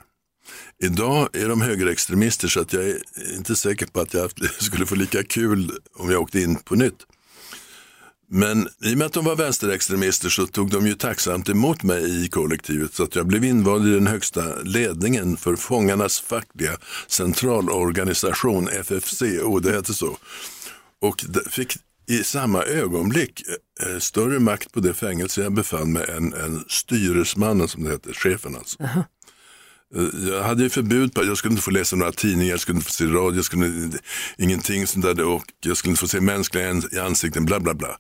Idag 0.82 1.28
är 1.32 1.48
de 1.48 1.60
högerextremister 1.60 2.48
så 2.48 2.60
att 2.60 2.72
jag 2.72 2.84
är 2.84 2.98
inte 3.34 3.56
säker 3.56 3.86
på 3.86 4.00
att 4.00 4.14
jag 4.14 4.30
skulle 4.58 4.86
få 4.86 4.94
lika 4.94 5.22
kul 5.22 5.72
om 5.94 6.10
jag 6.10 6.22
åkte 6.22 6.40
in 6.40 6.56
på 6.56 6.74
nytt. 6.74 7.06
Men 8.28 8.68
i 8.84 8.94
och 8.94 8.98
med 8.98 9.06
att 9.06 9.12
de 9.12 9.24
var 9.24 9.36
vänsterextremister 9.36 10.28
så 10.28 10.46
tog 10.46 10.70
de 10.70 10.86
ju 10.86 10.94
tacksamt 10.94 11.48
emot 11.48 11.82
mig 11.82 12.24
i 12.24 12.28
kollektivet 12.28 12.94
så 12.94 13.02
att 13.02 13.16
jag 13.16 13.26
blev 13.26 13.44
invald 13.44 13.88
i 13.88 13.90
den 13.90 14.06
högsta 14.06 14.54
ledningen 14.62 15.36
för 15.36 15.56
fångarnas 15.56 16.20
fackliga 16.20 16.72
centralorganisation, 17.06 18.68
FFCO, 18.68 19.26
oh, 19.26 19.60
det 19.60 19.72
hette 19.72 19.94
så. 19.94 20.16
Och 21.00 21.24
fick 21.50 21.76
i 22.06 22.24
samma 22.24 22.62
ögonblick 22.62 23.42
eh, 23.82 23.98
större 23.98 24.38
makt 24.38 24.72
på 24.72 24.80
det 24.80 24.94
fängelse 24.94 25.42
jag 25.42 25.52
befann 25.52 25.92
mig 25.92 26.10
än, 26.10 26.34
än 26.34 26.64
styresmannen 26.68 27.68
som 27.68 27.84
det 27.84 27.90
hette, 27.90 28.12
chefen 28.12 28.56
alltså. 28.56 28.82
Eh, 28.82 28.98
jag 30.28 30.42
hade 30.42 30.62
ju 30.62 30.70
förbud 30.70 31.14
på 31.14 31.24
jag 31.24 31.36
skulle 31.36 31.52
inte 31.52 31.62
få 31.62 31.70
läsa 31.70 31.96
några 31.96 32.12
tidningar, 32.12 32.50
jag 32.50 32.60
skulle 32.60 32.76
inte 32.76 32.86
få 32.86 32.92
se 32.92 33.04
radio, 33.04 33.36
jag 33.36 33.44
skulle 33.44 33.66
inte, 33.66 33.98
ingenting 34.38 34.86
sånt 34.86 35.04
där 35.04 35.24
och 35.24 35.44
jag 35.64 35.76
skulle 35.76 35.90
inte 35.90 36.00
få 36.00 36.08
se 36.08 36.20
mänskliga 36.20 36.82
i 36.92 36.98
ansikten, 36.98 37.44
bla 37.44 37.60
bla 37.60 37.74
bla. 37.74 37.96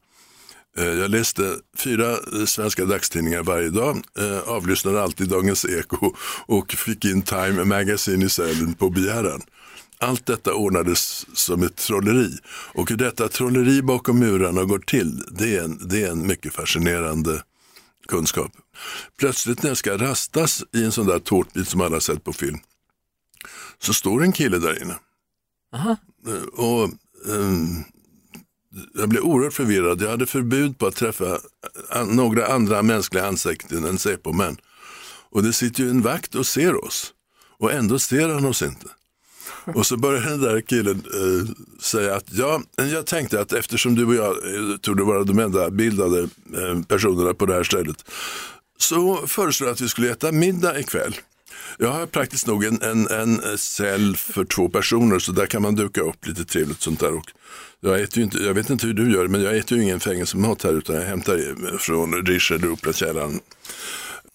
Eh, 0.78 0.84
jag 0.84 1.10
läste 1.10 1.56
fyra 1.78 2.10
eh, 2.10 2.44
svenska 2.46 2.84
dagstidningar 2.84 3.42
varje 3.42 3.70
dag, 3.70 4.02
eh, 4.18 4.38
avlyssnade 4.38 5.02
alltid 5.02 5.28
Dagens 5.28 5.64
Eko 5.64 6.14
och 6.46 6.72
fick 6.72 7.04
in 7.04 7.22
Time 7.22 7.64
Magazine 7.64 8.24
i 8.24 8.28
cellen 8.28 8.74
på 8.74 8.90
begäran. 8.90 9.42
Allt 9.98 10.26
detta 10.26 10.54
ordnades 10.54 11.26
som 11.34 11.62
ett 11.62 11.76
trolleri 11.76 12.30
och 12.46 12.90
hur 12.90 12.96
detta 12.96 13.28
trolleri 13.28 13.82
bakom 13.82 14.18
murarna 14.18 14.64
går 14.64 14.78
till, 14.78 15.22
det 15.30 15.56
är 15.56 15.62
en, 15.62 15.88
det 15.88 16.02
är 16.02 16.10
en 16.10 16.26
mycket 16.26 16.54
fascinerande 16.54 17.42
kunskap. 18.06 18.52
Plötsligt 19.18 19.62
när 19.62 19.70
jag 19.70 19.76
ska 19.76 19.96
rastas 19.98 20.64
i 20.72 20.84
en 20.84 20.92
sån 20.92 21.06
där 21.06 21.18
tårtbit 21.18 21.68
som 21.68 21.80
alla 21.80 22.00
sett 22.00 22.24
på 22.24 22.32
film, 22.32 22.58
så 23.78 23.94
står 23.94 24.22
en 24.22 24.32
kille 24.32 24.58
där 24.58 24.82
inne. 24.82 24.94
Aha. 25.74 25.96
Eh, 26.26 26.42
Och, 26.42 26.84
ehm, 27.34 27.84
jag 28.94 29.08
blev 29.08 29.22
oerhört 29.22 29.52
förvirrad. 29.54 30.02
Jag 30.02 30.10
hade 30.10 30.26
förbud 30.26 30.78
på 30.78 30.86
att 30.86 30.96
träffa 30.96 31.38
an- 31.90 32.08
några 32.16 32.46
andra 32.46 32.82
mänskliga 32.82 33.26
ansikten 33.26 33.84
än 33.84 33.98
Säpo-män. 33.98 34.56
Och 35.30 35.42
det 35.42 35.52
sitter 35.52 35.82
ju 35.82 35.90
en 35.90 36.02
vakt 36.02 36.34
och 36.34 36.46
ser 36.46 36.84
oss. 36.84 37.12
Och 37.58 37.72
ändå 37.72 37.98
ser 37.98 38.28
han 38.28 38.44
oss 38.44 38.62
inte. 38.62 38.86
Och 39.74 39.86
så 39.86 39.96
började 39.96 40.30
den 40.30 40.40
där 40.40 40.60
killen 40.60 41.02
eh, 41.14 41.54
säga 41.80 42.14
att 42.14 42.32
ja, 42.32 42.62
jag 42.76 43.06
tänkte 43.06 43.40
att 43.40 43.52
eftersom 43.52 43.94
du 43.94 44.06
och 44.06 44.14
jag 44.14 44.30
eh, 44.30 44.94
det 44.96 45.02
vara 45.02 45.24
de 45.24 45.38
enda 45.38 45.70
bildade 45.70 46.20
eh, 46.20 46.82
personerna 46.88 47.34
på 47.34 47.46
det 47.46 47.54
här 47.54 47.62
stället 47.62 48.04
så 48.78 49.26
föreslår 49.26 49.68
jag 49.68 49.74
att 49.74 49.80
vi 49.80 49.88
skulle 49.88 50.10
äta 50.10 50.32
middag 50.32 50.78
ikväll. 50.80 51.14
Jag 51.78 51.88
har 51.88 52.06
praktiskt 52.06 52.46
nog 52.46 52.64
en, 52.64 52.82
en, 52.82 53.08
en 53.08 53.58
cell 53.58 54.16
för 54.16 54.44
två 54.44 54.68
personer 54.68 55.18
så 55.18 55.32
där 55.32 55.46
kan 55.46 55.62
man 55.62 55.74
duka 55.74 56.00
upp 56.00 56.26
lite 56.26 56.44
trevligt 56.44 56.82
sånt 56.82 57.00
där. 57.00 57.14
Och 57.14 57.32
jag, 57.80 58.00
äter 58.00 58.18
ju 58.18 58.24
inte, 58.24 58.38
jag 58.38 58.54
vet 58.54 58.70
inte 58.70 58.86
hur 58.86 58.94
du 58.94 59.12
gör 59.12 59.28
men 59.28 59.42
jag 59.42 59.56
äter 59.56 59.78
ju 59.78 59.84
ingen 59.84 60.00
fängelsemat 60.00 60.62
här 60.62 60.72
utan 60.72 60.96
jag 60.96 61.02
hämtar 61.02 61.78
från 61.78 62.26
Riche 62.26 62.54
eller 62.54 62.70
Operakällaren. 62.70 63.40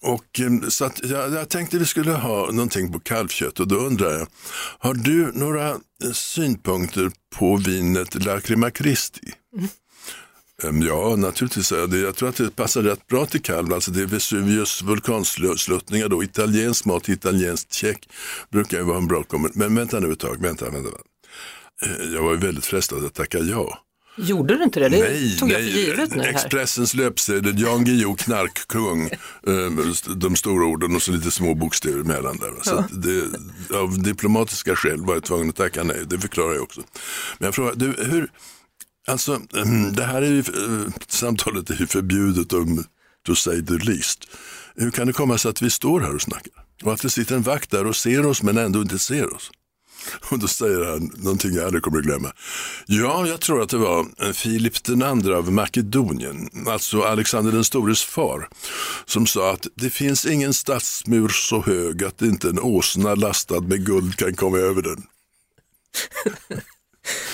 Och, 0.02 0.40
eh, 0.40 0.68
så 0.68 0.84
att 0.84 1.04
jag, 1.04 1.32
jag 1.32 1.48
tänkte 1.48 1.78
vi 1.78 1.86
skulle 1.86 2.12
ha 2.12 2.50
någonting 2.52 2.92
på 2.92 3.00
kalvkött 3.00 3.60
och 3.60 3.68
då 3.68 3.76
undrar 3.76 4.12
jag, 4.12 4.26
har 4.78 4.94
du 4.94 5.32
några 5.34 5.70
eh, 5.70 6.12
synpunkter 6.12 7.10
på 7.36 7.56
vinet 7.56 8.24
Lacrima 8.24 8.70
Christi? 8.70 9.32
Ehm, 10.62 10.82
Ja, 10.82 11.16
naturligtvis. 11.16 11.72
Jag, 11.72 12.16
tror 12.16 12.28
att 12.28 12.36
det 12.36 12.56
passar 12.56 12.82
rätt 12.82 13.06
bra 13.06 13.26
till 13.26 13.42
kalv. 13.42 13.74
Alltså 13.74 13.90
det 13.90 14.02
är 14.02 14.06
Vesuvius 14.06 14.82
vulkansluttningar 14.82 16.08
då. 16.08 16.22
Italiensk 16.22 16.84
mat, 16.84 17.08
italienskt 17.08 17.72
käk 17.72 18.08
brukar 18.50 18.78
ju 18.78 18.84
vara 18.84 18.98
en 18.98 19.06
bra 19.06 19.22
kombination. 19.22 19.58
Men 19.58 19.74
vänta 19.74 20.00
nu 20.00 20.12
ett 20.12 20.18
tag, 20.18 20.42
vänta, 20.42 20.64
vänta. 20.64 20.80
vänta. 20.80 21.00
Eh, 21.82 22.12
Jag 22.14 22.22
var 22.22 22.30
ju 22.32 22.38
väldigt 22.38 22.64
frestad 22.66 23.04
att 23.04 23.14
tacka 23.14 23.38
ja. 23.38 23.78
Gjorde 24.22 24.56
du 24.56 24.64
inte 24.64 24.80
det? 24.80 24.88
Det 24.88 24.98
nej, 24.98 25.36
tog 25.36 25.50
jag 25.50 25.62
nej. 25.62 25.72
för 25.72 25.78
givet 25.78 26.14
nu 26.14 26.22
här. 26.22 26.30
Expressens 26.30 26.94
löpsedel, 26.94 27.60
Jan 27.60 27.84
Guillou, 27.84 28.14
knarkkung, 28.16 29.10
eh, 29.46 30.14
de 30.16 30.36
stora 30.36 30.66
orden 30.66 30.96
och 30.96 31.02
så 31.02 31.12
lite 31.12 31.30
små 31.30 31.54
bokstäver 31.54 32.00
emellan 32.00 32.36
där. 32.36 32.52
Så 32.62 32.84
det, 32.90 33.24
av 33.76 34.02
diplomatiska 34.02 34.76
skäl 34.76 35.00
var 35.00 35.14
jag 35.14 35.24
tvungen 35.24 35.48
att 35.48 35.56
tacka 35.56 35.82
nej, 35.82 36.02
det 36.06 36.18
förklarar 36.18 36.54
jag 36.54 36.62
också. 36.62 36.80
Men 37.38 37.46
jag 37.46 37.54
frågar, 37.54 37.74
du, 37.74 37.86
hur, 37.86 38.30
alltså 39.06 39.40
mm, 39.56 39.92
det 39.92 40.04
här 40.04 40.22
är 40.22 40.30
ju, 40.30 40.38
eh, 40.38 40.92
samtalet 41.08 41.70
är 41.70 41.74
ju 41.74 41.86
förbjudet 41.86 42.52
om, 42.52 42.84
to 43.26 43.34
say 43.34 43.66
the 43.66 43.74
least. 43.74 44.28
Hur 44.76 44.90
kan 44.90 45.06
det 45.06 45.12
komma 45.12 45.38
sig 45.38 45.48
att 45.48 45.62
vi 45.62 45.70
står 45.70 46.00
här 46.00 46.14
och 46.14 46.22
snackar? 46.22 46.52
Och 46.82 46.92
att 46.92 47.02
det 47.02 47.10
sitter 47.10 47.34
en 47.34 47.42
vakt 47.42 47.70
där 47.70 47.86
och 47.86 47.96
ser 47.96 48.26
oss 48.26 48.42
men 48.42 48.58
ändå 48.58 48.82
inte 48.82 48.98
ser 48.98 49.34
oss? 49.34 49.50
Och 50.30 50.38
då 50.38 50.48
säger 50.48 50.84
han 50.84 51.10
någonting 51.16 51.54
jag 51.54 51.64
aldrig 51.64 51.82
kommer 51.82 51.98
att 51.98 52.04
glömma. 52.04 52.32
Ja, 52.86 53.26
jag 53.26 53.40
tror 53.40 53.62
att 53.62 53.68
det 53.68 53.76
var 53.76 54.06
eh, 54.22 54.32
Filip 54.32 54.84
den 54.84 55.02
andra 55.02 55.38
av 55.38 55.52
Makedonien, 55.52 56.50
alltså 56.66 57.02
Alexander 57.02 57.52
den 57.52 57.64
stores 57.64 58.04
far, 58.04 58.48
som 59.06 59.26
sa 59.26 59.52
att 59.52 59.66
det 59.74 59.90
finns 59.90 60.26
ingen 60.26 60.54
stadsmur 60.54 61.28
så 61.28 61.62
hög 61.62 62.04
att 62.04 62.22
inte 62.22 62.48
en 62.48 62.58
åsna 62.58 63.14
lastad 63.14 63.60
med 63.60 63.86
guld 63.86 64.16
kan 64.16 64.34
komma 64.34 64.58
över 64.58 64.82
den. 64.82 65.02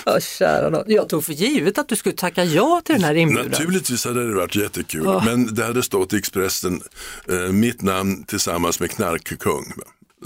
Ja, 0.04 0.20
kära 0.20 0.70
nån. 0.70 0.84
Jag 0.86 1.08
tog 1.08 1.24
för 1.24 1.32
givet 1.32 1.78
att 1.78 1.88
du 1.88 1.96
skulle 1.96 2.14
tacka 2.14 2.44
ja 2.44 2.82
till 2.84 2.94
den 2.94 3.04
här 3.04 3.14
inbjudan. 3.14 3.50
Naturligtvis 3.50 4.04
hade 4.04 4.28
det 4.28 4.34
varit 4.34 4.56
jättekul, 4.56 5.22
men 5.24 5.54
det 5.54 5.64
hade 5.64 5.82
stått 5.82 6.12
i 6.12 6.16
Expressen, 6.16 6.82
eh, 7.28 7.52
mitt 7.52 7.82
namn 7.82 8.24
tillsammans 8.24 8.80
med 8.80 8.90
knarkkung. 8.90 9.72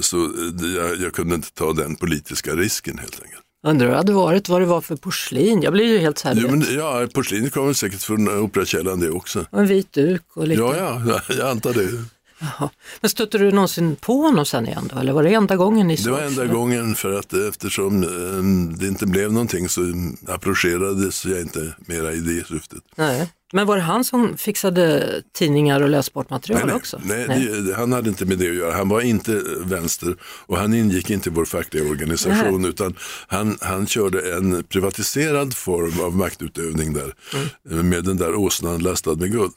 Så 0.01 0.25
eh, 0.25 0.75
jag, 0.77 1.01
jag 1.01 1.13
kunde 1.13 1.35
inte 1.35 1.53
ta 1.53 1.73
den 1.73 1.97
politiska 1.97 2.55
risken 2.55 2.99
helt 2.99 3.23
enkelt. 3.23 3.43
Undrar 3.67 3.87
hur 3.87 3.93
det 3.93 3.97
hade 3.97 4.13
varit, 4.13 4.49
vad 4.49 4.61
det 4.61 4.67
var 4.67 4.81
för 4.81 4.97
porslin. 4.97 5.63
Jag 5.63 5.73
blir 5.73 5.85
ju 5.85 5.99
helt 5.99 6.19
så 6.19 6.29
här, 6.29 6.35
Jo, 6.39 6.51
men, 6.51 6.65
ja, 6.75 7.07
porslinet 7.15 7.53
kommer 7.53 7.73
säkert 7.73 8.03
från 8.03 8.29
Operakällaren 8.29 9.01
det 9.01 9.11
också. 9.11 9.47
och 9.51 9.61
en 9.61 9.67
vit 9.67 9.93
duk 9.93 10.23
och 10.35 10.49
lite. 10.49 10.63
Ja, 10.63 11.01
ja, 11.07 11.21
jag 11.39 11.51
antar 11.51 11.73
det. 11.73 12.05
Jaha. 12.41 12.71
Men 13.01 13.09
stötte 13.11 13.39
du 13.39 13.53
någonsin 13.53 13.97
på 13.97 14.23
honom 14.23 14.45
sen 14.47 14.67
igen 14.69 14.91
då? 14.93 14.99
Eller 14.99 15.13
var 15.13 15.23
det 15.23 15.35
enda 15.35 15.57
gången 15.57 15.87
ni 15.89 15.97
Det 15.97 16.11
var 16.11 16.21
enda 16.21 16.47
gången 16.47 16.95
för 16.95 17.13
att 17.19 17.33
eftersom 17.33 18.03
eh, 18.03 18.79
det 18.79 18.87
inte 18.87 19.07
blev 19.07 19.33
någonting 19.33 19.69
så 19.69 19.81
approcherades 20.29 21.25
jag 21.27 21.41
inte 21.41 21.75
mera 21.79 22.13
i 22.13 22.21
det 22.21 22.47
syftet. 22.47 22.83
Nej. 22.97 23.31
Men 23.53 23.67
var 23.67 23.77
det 23.77 23.83
han 23.83 24.05
som 24.05 24.37
fixade 24.37 25.13
tidningar 25.35 25.81
och 25.83 25.89
läsbart 25.89 26.31
material 26.31 26.67
nej, 26.67 26.75
också? 26.75 27.01
nej, 27.05 27.27
Det, 27.67 27.75
han 27.75 27.93
hade 27.93 28.09
inte 28.09 28.25
med 28.25 28.39
det 28.39 28.49
att 28.49 28.55
göra. 28.57 28.75
Han 28.75 28.89
var 28.89 29.01
inte 29.01 29.43
vänster 29.65 30.17
och 30.47 30.57
han 30.59 30.75
ingick 30.75 31.11
inte 31.11 31.29
i 31.29 31.33
vår 31.33 31.45
fackliga 31.45 31.85
organisation 31.91 32.65
utan 32.65 32.95
han, 33.29 33.59
han 33.61 33.87
körde 33.87 34.37
en 34.37 34.65
privatiserad 34.65 35.55
form 35.55 36.01
av 36.07 36.17
maktutövning 36.17 36.93
där 36.93 37.15
Mm. 37.35 37.47
eh, 37.79 37.85
med 37.85 38.05
den 38.05 38.17
där 38.17 38.35
åsnan 38.35 38.79
lastad 38.83 39.15
med 39.15 39.33
guld. 39.33 39.53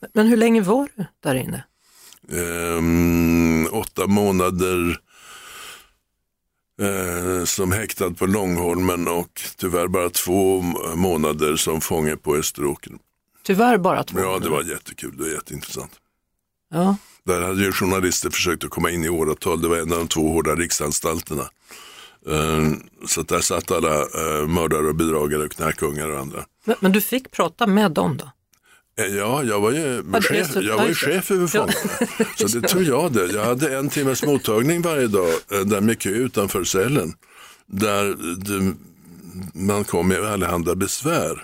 Men- 0.00 0.10
Men 0.14 0.26
hur 0.26 0.36
länge 0.36 0.60
var 0.60 0.88
du 0.96 1.04
där 1.22 1.34
inne? 1.34 1.64
Ehm, 2.28 3.68
åtta 3.72 4.06
månader 4.06 5.00
eh, 6.80 7.44
som 7.44 7.72
häktad 7.72 8.10
på 8.10 8.26
Långholmen 8.26 9.08
och 9.08 9.40
tyvärr 9.56 9.86
bara 9.88 10.10
två 10.10 10.62
månader 10.94 11.56
som 11.56 11.80
fånge 11.80 12.16
på 12.16 12.36
Österåker. 12.36 12.92
Tyvärr 13.42 13.78
bara 13.78 14.04
två. 14.04 14.20
Ja, 14.20 14.38
det 14.38 14.48
var 14.48 14.62
jättekul, 14.62 15.16
det 15.16 15.22
var 15.22 15.30
jätteintressant. 15.30 15.92
Ja. 16.70 16.96
Där 17.24 17.40
hade 17.42 17.62
ju 17.64 17.72
journalister 17.72 18.30
försökt 18.30 18.64
att 18.64 18.70
komma 18.70 18.90
in 18.90 19.04
i 19.04 19.08
åratal, 19.08 19.62
det 19.62 19.68
var 19.68 19.76
en 19.76 19.92
av 19.92 19.98
de 19.98 20.08
två 20.08 20.32
hårda 20.32 20.54
riksanstalterna. 20.54 21.44
Ehm, 22.30 22.82
Så 23.06 23.22
där 23.22 23.40
satt 23.40 23.70
alla 23.70 24.00
eh, 24.00 24.46
mördare 24.48 24.86
och 24.86 24.94
bedragare 24.94 25.42
och 25.44 25.50
knarkungar 25.50 26.08
och 26.08 26.18
andra. 26.20 26.44
Men, 26.64 26.76
men 26.80 26.92
du 26.92 27.00
fick 27.00 27.30
prata 27.30 27.66
med 27.66 27.92
dem 27.92 28.16
då? 28.16 28.30
Ja, 29.06 29.42
jag 29.44 29.60
var 29.60 29.70
ju, 29.72 30.02
chef, 30.22 30.52
så- 30.52 30.60
jag 30.62 30.76
var 30.76 30.86
ju 30.88 30.94
chef 30.94 31.30
över 31.30 31.46
fångarna. 31.46 31.72
Så 32.36 32.46
det 32.46 32.68
tog 32.68 32.82
jag 32.82 33.12
det. 33.12 33.26
Jag 33.32 33.44
hade 33.44 33.76
en 33.78 33.88
timmes 33.88 34.22
mottagning 34.22 34.82
varje 34.82 35.06
dag, 35.06 35.28
eh, 35.52 35.60
där 35.60 35.80
mycket 35.80 36.12
utanför 36.12 36.64
cellen. 36.64 37.12
Där 37.66 38.16
det, 38.36 38.74
man 39.54 39.84
kom 39.84 40.08
med 40.08 40.24
allehanda 40.24 40.74
besvär. 40.74 41.42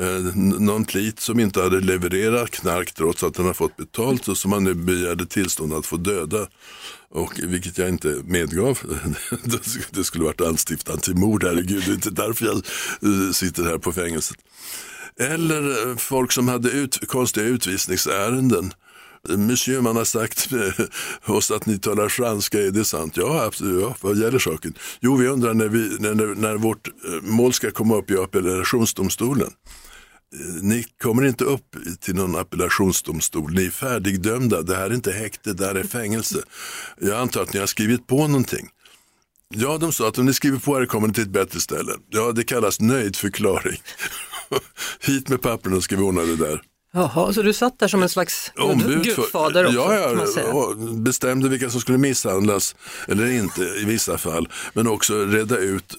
Eh, 0.00 0.36
någon 0.36 0.84
plit 0.84 1.20
som 1.20 1.40
inte 1.40 1.62
hade 1.62 1.80
levererat 1.80 2.50
knark 2.50 2.92
trots 2.92 3.22
att 3.22 3.34
den 3.34 3.46
har 3.46 3.54
fått 3.54 3.76
betalt 3.76 4.28
och 4.28 4.36
som 4.36 4.52
han 4.52 4.64
nu 4.64 4.74
begärde 4.74 5.26
tillstånd 5.26 5.72
att 5.72 5.86
få 5.86 5.96
döda. 5.96 6.46
Och, 7.10 7.40
vilket 7.42 7.78
jag 7.78 7.88
inte 7.88 8.20
medgav. 8.24 8.78
det 9.90 10.04
skulle 10.04 10.24
varit 10.24 10.40
anstiftan 10.40 10.98
till 10.98 11.16
mord, 11.16 11.44
herregud. 11.44 11.82
Det 11.86 11.90
är 11.90 11.94
inte 11.94 12.10
därför 12.10 12.46
jag 12.46 12.56
eh, 12.56 13.32
sitter 13.32 13.64
här 13.64 13.78
på 13.78 13.92
fängelset. 13.92 14.36
Eller 15.20 15.88
eh, 15.88 15.96
folk 15.96 16.32
som 16.32 16.48
hade 16.48 16.70
ut, 16.70 17.08
konstiga 17.08 17.46
utvisningsärenden. 17.46 18.72
Eh, 19.28 19.36
monsieur, 19.36 19.80
man 19.80 19.96
har 19.96 20.04
sagt 20.04 20.48
oss 21.26 21.50
att 21.50 21.66
ni 21.66 21.78
talar 21.78 22.08
franska, 22.08 22.58
är 22.58 22.70
det 22.70 22.84
sant? 22.84 23.16
Ja, 23.16 23.42
absolut. 23.44 23.82
Ja, 23.82 23.96
vad 24.00 24.18
gäller 24.18 24.38
saken? 24.38 24.74
Jo, 25.00 25.16
vi 25.16 25.28
undrar 25.28 25.54
när, 25.54 25.68
vi, 25.68 25.96
när, 25.98 26.34
när, 26.34 26.56
vårt 26.56 26.88
mål 27.22 27.52
ska 27.52 27.70
komma 27.70 27.96
upp 27.96 28.10
i 28.10 28.16
appellationsdomstolen. 28.16 29.50
Eh, 30.34 30.62
ni 30.62 30.84
kommer 31.02 31.26
inte 31.26 31.44
upp 31.44 31.76
till 32.00 32.14
någon 32.14 32.36
appellationsdomstol, 32.36 33.54
ni 33.54 33.66
är 33.66 33.70
färdigdömda, 33.70 34.62
det 34.62 34.76
här 34.76 34.90
är 34.90 34.94
inte 34.94 35.12
häkte, 35.12 35.52
det 35.52 35.66
här 35.66 35.74
är 35.74 35.84
fängelse. 35.84 36.42
Jag 37.00 37.18
antar 37.20 37.42
att 37.42 37.52
ni 37.52 37.60
har 37.60 37.66
skrivit 37.66 38.06
på 38.06 38.26
någonting. 38.26 38.68
Ja, 39.54 39.78
de 39.78 39.92
sa 39.92 40.08
att 40.08 40.18
om 40.18 40.26
ni 40.26 40.34
skriver 40.34 40.58
på 40.58 40.74
här 40.74 40.86
kommer 40.86 41.08
ni 41.08 41.14
till 41.14 41.22
ett 41.22 41.28
bättre 41.28 41.60
ställe. 41.60 41.92
Ja, 42.08 42.32
det 42.32 42.44
kallas 42.44 42.80
nöjdförklaring. 42.80 43.82
Hit 45.00 45.28
med 45.28 45.42
papperna 45.42 45.80
ska 45.80 45.96
vi 45.96 46.02
ordna 46.02 46.22
det 46.22 46.36
där. 46.36 46.62
Jaha, 46.98 47.32
så 47.32 47.42
du 47.42 47.52
satt 47.52 47.78
där 47.78 47.88
som 47.88 48.02
en 48.02 48.08
slags 48.08 48.52
Ombud 48.56 49.04
gudfader 49.04 49.64
också? 49.66 49.78
ja, 49.78 50.16
ja, 50.34 50.74
bestämde 50.96 51.48
vilka 51.48 51.70
som 51.70 51.80
skulle 51.80 51.98
misshandlas 51.98 52.76
eller 53.08 53.26
inte 53.26 53.62
i 53.62 53.84
vissa 53.84 54.18
fall. 54.18 54.48
Men 54.72 54.86
också 54.86 55.24
reda 55.24 55.56
ut 55.56 55.96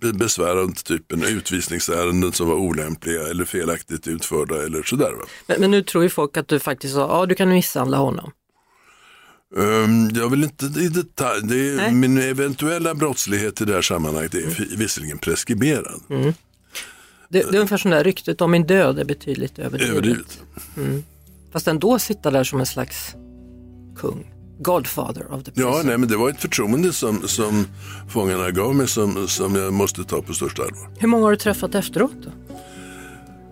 eh, 0.00 0.12
besvär 0.12 0.56
av 0.56 0.74
typen 0.74 1.22
utvisningsärenden 1.22 2.32
som 2.32 2.48
var 2.48 2.54
olämpliga 2.54 3.28
eller 3.28 3.44
felaktigt 3.44 4.06
utförda 4.06 4.64
eller 4.64 4.82
sådär. 4.82 5.12
Men, 5.46 5.60
men 5.60 5.70
nu 5.70 5.82
tror 5.82 6.04
ju 6.04 6.10
folk 6.10 6.36
att 6.36 6.48
du 6.48 6.58
faktiskt 6.58 6.94
sa, 6.94 7.00
ja 7.00 7.26
du 7.26 7.34
kan 7.34 7.48
misshandla 7.48 7.96
honom. 7.96 8.30
Ehm, 9.56 10.10
jag 10.14 10.28
vill 10.28 10.42
inte 10.42 10.64
i 10.64 10.88
detalj, 10.88 11.40
det 11.42 11.68
är, 11.68 11.90
min 11.90 12.18
eventuella 12.18 12.94
brottslighet 12.94 13.60
i 13.60 13.64
det 13.64 13.72
här 13.72 13.82
sammanhanget 13.82 14.34
är 14.34 14.42
mm. 14.42 14.54
visserligen 14.76 15.18
preskriberad. 15.18 16.00
Det, 17.28 17.38
det 17.38 17.48
är 17.48 17.54
ungefär 17.54 17.76
som 17.76 17.90
det 17.90 17.96
här 17.96 18.04
ryktet 18.04 18.40
om 18.40 18.50
min 18.50 18.66
död 18.66 18.98
är 18.98 19.04
betydligt 19.04 19.58
överdrivet. 19.58 19.90
Överdrivet. 19.92 20.42
Fast 21.52 21.68
ändå 21.68 21.98
sitta 21.98 22.30
där 22.30 22.44
som 22.44 22.60
en 22.60 22.66
slags 22.66 23.14
kung. 23.96 24.32
Godfather 24.58 25.32
of 25.32 25.44
the 25.44 25.50
prison. 25.50 25.72
Ja, 25.72 25.82
nej, 25.84 25.98
men 25.98 26.08
det 26.08 26.16
var 26.16 26.30
ett 26.30 26.40
förtroende 26.40 26.92
som, 26.92 27.28
som 27.28 27.66
fångarna 28.08 28.50
gav 28.50 28.74
mig 28.74 28.88
som, 28.88 29.28
som 29.28 29.54
jag 29.54 29.72
måste 29.72 30.04
ta 30.04 30.22
på 30.22 30.34
största 30.34 30.62
allvar. 30.62 30.90
Hur 30.98 31.08
många 31.08 31.24
har 31.24 31.30
du 31.30 31.36
träffat 31.36 31.74
efteråt 31.74 32.12
då? 32.24 32.30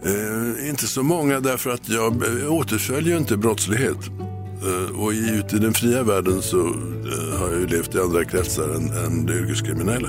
Eh, 0.09 0.69
inte 0.69 0.87
så 0.87 1.03
många 1.03 1.41
därför 1.41 1.71
att 1.71 1.89
jag 1.89 2.43
eh, 2.43 2.53
återföljer 2.53 3.13
ju 3.13 3.19
inte 3.19 3.37
brottslighet. 3.37 3.99
Eh, 4.63 5.01
och 5.01 5.13
i, 5.13 5.31
ute 5.31 5.57
i 5.57 5.59
den 5.59 5.75
fria 5.75 6.03
världen 6.03 6.43
så 6.43 6.59
eh, 6.59 7.39
har 7.39 7.49
jag 7.51 7.61
ju 7.61 7.67
levt 7.67 7.95
i 7.95 7.99
andra 7.99 8.25
kretsar 8.25 8.69
än, 8.69 9.05
än 9.05 9.27
det 9.27 9.33
yrkeskriminella. 9.33 10.09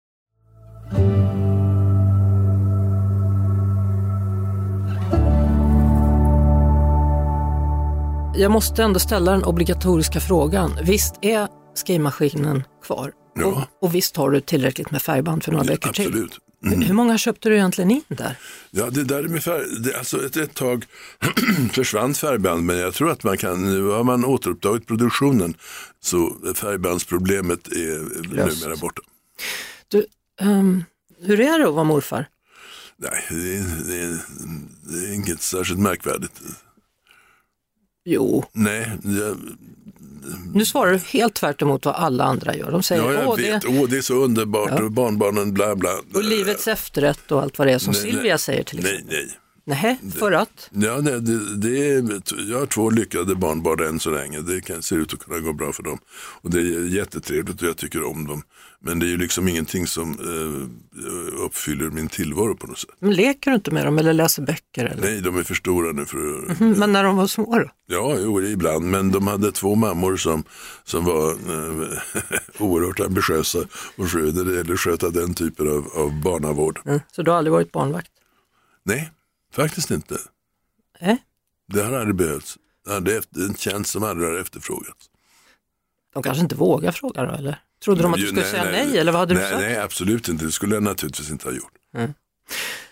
Jag 8.41 8.51
måste 8.51 8.83
ändå 8.83 8.99
ställa 8.99 9.31
den 9.31 9.43
obligatoriska 9.43 10.19
frågan. 10.19 10.77
Visst 10.83 11.15
är 11.21 11.47
skrivmaskinen 11.75 12.63
kvar? 12.85 13.13
Ja. 13.35 13.45
Och, 13.45 13.85
och 13.87 13.95
visst 13.95 14.17
har 14.17 14.31
du 14.31 14.41
tillräckligt 14.41 14.91
med 14.91 15.01
färgband 15.01 15.43
för 15.43 15.51
några 15.51 15.65
veckor 15.65 15.91
till? 15.91 16.07
Absolut. 16.07 16.37
Hur- 16.61 16.93
många 16.93 17.17
köpte 17.17 17.49
du 17.49 17.55
egentligen 17.55 17.91
in 17.91 18.01
där? 18.07 18.35
Ja, 18.71 18.89
det 18.89 19.03
där 19.03 19.23
med 19.23 19.43
färg, 19.43 19.63
det, 19.83 19.97
alltså 19.97 20.25
ett, 20.25 20.37
ett 20.37 20.53
tag 20.53 20.85
försvann 21.73 22.13
färgband, 22.13 22.63
men 22.65 22.77
jag 22.77 22.93
tror 22.93 23.11
att 23.11 23.23
man 23.23 23.37
kan, 23.37 23.65
nu 23.65 23.83
har 23.83 24.03
man 24.03 24.25
återupptagit 24.25 24.87
produktionen, 24.87 25.53
så 26.03 26.35
färgbandsproblemet 26.55 27.67
är 27.67 28.23
Löst. 28.35 28.61
numera 28.63 28.77
borta. 28.77 29.01
Du, 29.87 30.05
ehm, 30.41 30.83
hur 31.21 31.39
är 31.39 31.59
det 31.59 31.67
att 31.67 31.73
vara 31.73 31.83
morfar? 31.83 32.25
Nej, 32.97 33.25
det 33.29 33.55
är, 33.57 33.63
det, 33.87 33.97
är, 33.97 34.17
det 34.91 35.07
är 35.07 35.13
inget 35.13 35.41
särskilt 35.41 35.79
märkvärdigt. 35.79 36.41
Jo, 38.05 38.45
Nej, 38.53 38.91
jag, 39.03 39.37
nu 40.53 40.65
svarar 40.65 40.91
du 40.91 40.97
helt 40.97 41.33
tvärt 41.33 41.61
emot 41.61 41.85
vad 41.85 41.95
alla 41.95 42.23
andra 42.23 42.55
gör. 42.55 42.71
De 42.71 42.83
säger 42.83 43.03
ja, 43.03 43.13
jag 43.13 43.29
åh, 43.29 43.37
vet, 43.37 43.61
det 43.61 43.67
åh 43.67 43.89
det 43.89 43.97
är 43.97 44.01
så 44.01 44.13
underbart 44.13 44.79
och 44.79 44.91
barnbarnen 44.91 45.53
bla 45.53 45.75
bla. 45.75 45.89
och 46.13 46.23
livets 46.23 46.67
efterrätt 46.67 47.31
och 47.31 47.41
allt 47.41 47.57
vad 47.57 47.67
det 47.67 47.73
är 47.73 47.79
som 47.79 47.91
Nej, 47.91 48.01
Silvia 48.01 48.33
nej. 48.33 48.39
säger 48.39 48.63
till 48.63 48.79
exempel. 48.79 49.05
nej. 49.07 49.25
Nej, 49.25 49.37
för 50.19 50.31
att? 50.31 50.69
Ja, 50.71 51.01
det, 51.01 51.19
det, 51.19 51.55
det 51.55 51.89
är, 51.89 52.21
jag 52.51 52.59
har 52.59 52.65
två 52.65 52.89
lyckade 52.89 53.35
barnbarn 53.35 53.87
än 53.87 53.99
så 53.99 54.09
länge. 54.09 54.41
Det 54.41 54.61
kan, 54.61 54.81
ser 54.81 54.97
ut 54.97 55.13
att 55.13 55.19
kunna 55.19 55.39
gå 55.39 55.53
bra 55.53 55.71
för 55.73 55.83
dem. 55.83 55.99
Och 56.41 56.49
det 56.49 56.59
är 56.59 56.95
jättetrevligt 56.95 57.61
och 57.61 57.67
jag 57.67 57.77
tycker 57.77 58.03
om 58.03 58.27
dem. 58.27 58.43
Men 58.83 58.99
det 58.99 59.05
är 59.05 59.07
ju 59.07 59.17
liksom 59.17 59.47
ingenting 59.47 59.87
som 59.87 60.11
eh, 60.11 61.43
uppfyller 61.45 61.89
min 61.89 62.07
tillvaro 62.07 62.55
på 62.55 62.67
något 62.67 62.79
sätt. 62.79 62.89
Men 62.99 63.13
leker 63.13 63.51
du 63.51 63.55
inte 63.55 63.71
med 63.71 63.85
dem 63.85 63.99
eller 63.99 64.13
läser 64.13 64.43
böcker? 64.43 64.85
Eller? 64.85 65.01
Nej, 65.01 65.21
de 65.21 65.37
är 65.37 65.43
för 65.43 65.55
stora 65.55 65.91
nu 65.91 66.05
för. 66.05 66.17
Mm, 66.61 66.79
Men 66.79 66.91
när 66.91 67.03
de 67.03 67.17
var 67.17 67.27
små 67.27 67.59
då? 67.59 67.69
Ja, 67.87 68.15
jo, 68.19 68.41
ibland. 68.41 68.85
Men 68.85 69.11
de 69.11 69.27
hade 69.27 69.51
två 69.51 69.75
mammor 69.75 70.17
som, 70.17 70.43
som 70.83 71.05
var 71.05 71.29
eh, 71.31 71.97
oerhört 72.59 72.99
ambitiösa 72.99 73.59
och 73.97 74.11
sköt, 74.11 74.79
sköta 74.79 75.09
den 75.09 75.33
typen 75.33 75.67
av, 75.67 75.87
av 75.95 76.21
barnavård. 76.21 76.79
Mm. 76.85 76.99
Så 77.11 77.23
du 77.23 77.31
har 77.31 77.37
aldrig 77.37 77.51
varit 77.51 77.71
barnvakt? 77.71 78.11
Nej, 78.83 79.11
faktiskt 79.51 79.91
inte. 79.91 80.19
Nej. 81.01 81.23
Det 81.67 81.81
har 81.83 81.93
aldrig 81.93 82.15
behövts. 82.15 82.57
Det 82.85 82.93
hade 82.93 83.17
efter, 83.17 83.41
en 83.41 83.55
tjänst 83.55 83.91
som 83.91 84.03
aldrig 84.03 84.29
har 84.29 84.37
efterfrågats. 84.37 85.09
De 86.13 86.23
kanske 86.23 86.41
inte 86.41 86.55
vågar 86.55 86.91
fråga 86.91 87.25
då 87.25 87.31
eller? 87.31 87.61
Trodde 87.83 88.01
de 88.01 88.13
att 88.13 88.19
du 88.19 88.27
skulle 88.27 88.43
säga 88.43 88.63
nej, 88.63 88.97
eller 88.97 89.11
vad 89.11 89.19
hade 89.19 89.33
nej, 89.33 89.43
du 89.43 89.49
sagt? 89.49 89.61
Nej, 89.61 89.77
absolut 89.77 90.27
inte. 90.29 90.45
Det 90.45 90.51
skulle 90.51 90.75
jag 90.75 90.83
naturligtvis 90.83 91.29
inte 91.29 91.47
ha 91.47 91.53
gjort. 91.53 91.73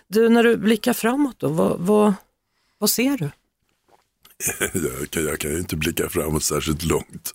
Du, 0.08 0.28
när 0.28 0.42
du 0.42 0.56
blickar 0.56 0.92
framåt 0.92 1.38
då, 1.38 1.48
vad, 1.48 1.80
vad, 1.80 2.14
vad 2.78 2.90
ser 2.90 3.16
du? 3.18 3.30
Jag 5.00 5.10
kan, 5.10 5.24
jag 5.24 5.40
kan 5.40 5.50
ju 5.50 5.58
inte 5.58 5.76
blicka 5.76 6.08
framåt 6.08 6.44
särskilt 6.44 6.82
långt. 6.82 7.34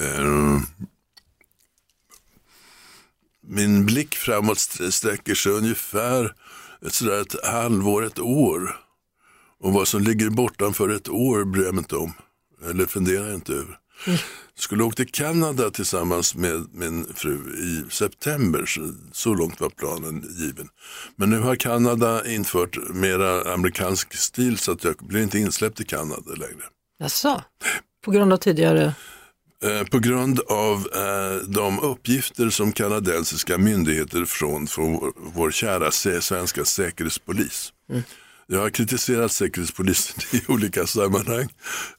Eh, 0.00 0.60
Min 3.40 3.86
blick 3.86 4.14
framåt 4.14 4.56
st- 4.58 4.92
sträcker 4.92 5.34
sig 5.34 5.52
ungefär 5.52 6.34
ett, 6.86 6.94
sådär 6.94 7.20
ett 7.20 7.44
halvår, 7.44 8.04
ett 8.04 8.18
år. 8.18 8.76
Och 9.60 9.72
vad 9.72 9.88
som 9.88 10.02
ligger 10.02 10.30
bortanför 10.30 10.88
ett 10.88 11.08
år 11.08 11.44
bryr 11.44 11.64
jag 11.64 11.74
mig 11.74 11.82
inte 11.82 11.96
om. 11.96 12.12
Eller 12.70 12.86
funderar 12.86 13.26
jag 13.26 13.34
inte 13.34 13.52
över. 13.52 13.78
Skulle 14.58 14.82
åka 14.82 14.94
till 14.94 15.12
Kanada 15.12 15.70
tillsammans 15.70 16.34
med 16.34 16.66
min 16.72 17.06
fru 17.14 17.54
i 17.56 17.90
september. 17.90 18.66
Så, 18.66 18.94
så 19.12 19.34
långt 19.34 19.60
var 19.60 19.70
planen 19.70 20.24
given. 20.38 20.68
Men 21.16 21.30
nu 21.30 21.38
har 21.38 21.56
Kanada 21.56 22.26
infört 22.26 22.78
mera 22.94 23.52
amerikansk 23.54 24.14
stil 24.14 24.58
så 24.58 24.72
att 24.72 24.84
jag 24.84 24.94
blir 24.96 25.22
inte 25.22 25.38
insläppt 25.38 25.80
i 25.80 25.84
Kanada 25.84 26.32
längre. 26.36 26.64
Jaså? 26.98 27.42
På 28.04 28.10
grund 28.10 28.32
av 28.32 28.36
tidigare... 28.36 28.94
Eh, 29.64 29.84
På 29.86 29.98
grund 29.98 30.40
av 30.40 30.76
eh, 30.94 31.48
de 31.48 31.80
uppgifter 31.80 32.50
som 32.50 32.72
kanadensiska 32.72 33.58
myndigheter 33.58 34.24
från, 34.24 34.66
från 34.66 34.92
vår, 34.92 35.12
vår 35.34 35.50
kära 35.50 35.90
svenska 36.20 36.64
säkerhetspolis. 36.64 37.72
Jag 38.46 38.60
har 38.60 38.70
kritiserat 38.70 39.32
säkerhetspolisen 39.32 40.22
i 40.40 40.52
olika 40.52 40.86
sammanhang 40.86 41.48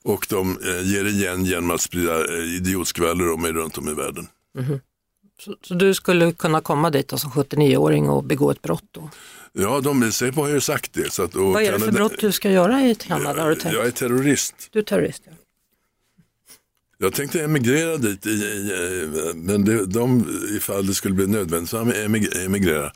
och 0.04 0.26
de 0.30 0.58
eh, 0.66 0.82
ger 0.92 1.06
igen 1.06 1.46
genom 1.46 1.72
att 1.72 1.82
sprida 1.82 2.28
idiotskvaller 2.38 3.32
om 3.34 3.42
mig 3.42 3.52
runt 3.52 3.78
om 3.78 3.90
i 3.90 3.94
världen. 3.94 4.28
Så, 5.40 5.56
så 5.62 5.74
du 5.74 5.94
skulle 5.94 6.32
kunna 6.32 6.62
komma 6.62 6.90
dit 6.90 7.08
då 7.08 7.18
som 7.18 7.32
79-åring 7.32 8.10
och 8.10 8.24
begå 8.24 8.52
ett 8.52 8.62
brott 8.62 8.84
då? 8.92 9.10
Ja, 9.54 9.82
de 9.82 10.12
Säpo 10.12 10.42
har 10.42 10.50
ju 10.50 10.62
sagt 10.62 10.94
det. 10.94 11.14
Så 11.14 11.24
att, 11.24 11.36
Vad 11.36 11.64
är 11.64 11.72
det 11.72 11.80
för 11.80 11.86
Kanada- 11.86 11.92
brott 11.92 12.20
du 12.20 12.32
ska 12.32 12.52
göra 12.52 12.82
i 12.82 12.96
Kanada 12.96 13.42
har 13.42 13.50
du 13.50 13.56
tänkt? 13.56 13.76
Jag 13.78 13.88
är 13.88 13.92
terrorist. 13.92 14.56
Du 14.72 14.80
är 14.80 14.84
terrorist, 14.84 15.24
ja. 15.26 15.32
Jag 17.04 17.14
tänkte 17.14 17.44
emigrera 17.44 17.98
dit, 17.98 18.26
i, 18.26 18.30
i, 18.30 19.32
men 19.36 19.66
det, 19.66 19.86
de, 19.86 20.26
ifall 20.58 20.88
det 20.88 20.94
skulle 20.94 21.14
bli 21.16 21.28
nödvändigt 21.28 21.70
så 21.70 21.78
emig- 21.78 22.46
emigrera. 22.46 22.92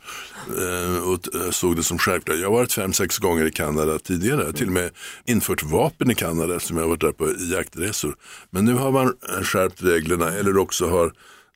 Eh, 0.48 1.08
och 1.08 1.20
jag 1.32 1.54
såg 1.54 1.76
det 1.76 1.82
som 1.82 1.98
självklart. 1.98 2.38
Jag 2.38 2.48
har 2.48 2.54
varit 2.56 2.72
fem, 2.72 2.92
sex 2.92 3.18
gånger 3.18 3.44
i 3.44 3.50
Kanada 3.50 3.98
tidigare. 3.98 4.40
Jag 4.40 4.46
har 4.46 4.52
till 4.52 4.66
och 4.66 4.72
med 4.72 4.90
infört 5.24 5.62
vapen 5.62 6.10
i 6.10 6.14
Kanada 6.14 6.56
eftersom 6.56 6.76
jag 6.76 6.84
har 6.84 6.88
varit 6.88 7.00
där 7.00 7.12
på 7.12 7.32
jaktresor. 7.52 8.16
Men 8.50 8.64
nu 8.64 8.72
har 8.74 8.92
man 8.92 9.06
eh, 9.06 9.42
skärpt 9.42 9.82
reglerna 9.82 10.32
eller 10.32 10.58
också 10.58 10.88
har 10.88 11.12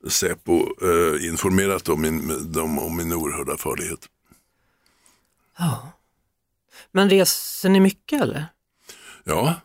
Säpo 0.09 0.53
eh, 0.81 1.25
informerat 1.27 1.85
dem, 1.85 2.01
min, 2.01 2.51
dem 2.51 2.79
om 2.79 2.97
min 2.97 3.13
oerhörda 3.13 3.57
farlighet. 3.57 3.99
ja. 5.57 5.91
Men 6.91 7.09
reser 7.09 7.69
ni 7.69 7.79
mycket 7.79 8.21
eller? 8.21 8.45
Ja, 9.23 9.55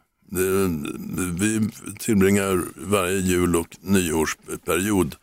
vi 1.39 1.71
tillbringar 1.99 2.65
varje 2.77 3.19
jul 3.19 3.57
och 3.57 3.77
nyårsperiod 3.81 5.17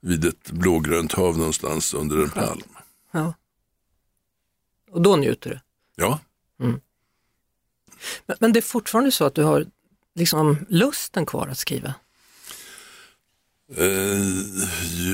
vid 0.00 0.24
ett 0.24 0.50
blågrönt 0.50 1.12
hav 1.12 1.38
någonstans 1.38 1.94
under 1.94 2.16
en 2.22 2.30
palm. 2.30 2.62
Ja. 3.10 3.34
Och 4.90 5.02
då 5.02 5.16
njuter 5.16 5.50
du? 5.50 5.60
Ja, 5.96 6.20
Men, 8.26 8.36
men 8.40 8.52
det 8.52 8.58
är 8.58 8.62
fortfarande 8.62 9.10
så 9.12 9.24
att 9.24 9.34
du 9.34 9.42
har 9.42 9.66
liksom 10.14 10.56
lusten 10.68 11.26
kvar 11.26 11.48
att 11.48 11.58
skriva? 11.58 11.94
eh, 13.76 14.20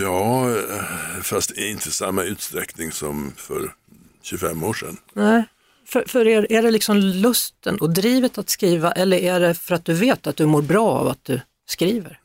ja, 0.02 0.50
eh, 0.50 1.22
fast 1.22 1.50
inte 1.50 1.88
i 1.88 1.92
samma 1.92 2.22
utsträckning 2.22 2.92
som 2.92 3.32
för 3.36 3.74
25 4.22 4.64
år 4.64 4.74
sedan. 4.74 4.96
Nej. 5.12 5.44
För, 5.92 6.04
för 6.06 6.28
er, 6.28 6.46
är 6.50 6.62
det 6.62 6.70
liksom 6.70 6.96
lusten 6.96 7.78
och 7.78 7.90
drivet 7.90 8.38
att 8.38 8.50
skriva 8.50 8.92
eller 8.92 9.16
är 9.16 9.40
det 9.40 9.54
för 9.54 9.74
att 9.74 9.84
du 9.84 9.94
vet 9.94 10.26
att 10.26 10.36
du 10.36 10.46
mår 10.46 10.62
bra 10.62 10.88
av 10.88 11.08
att 11.08 11.24
du 11.24 11.40
skriver? 11.68 12.20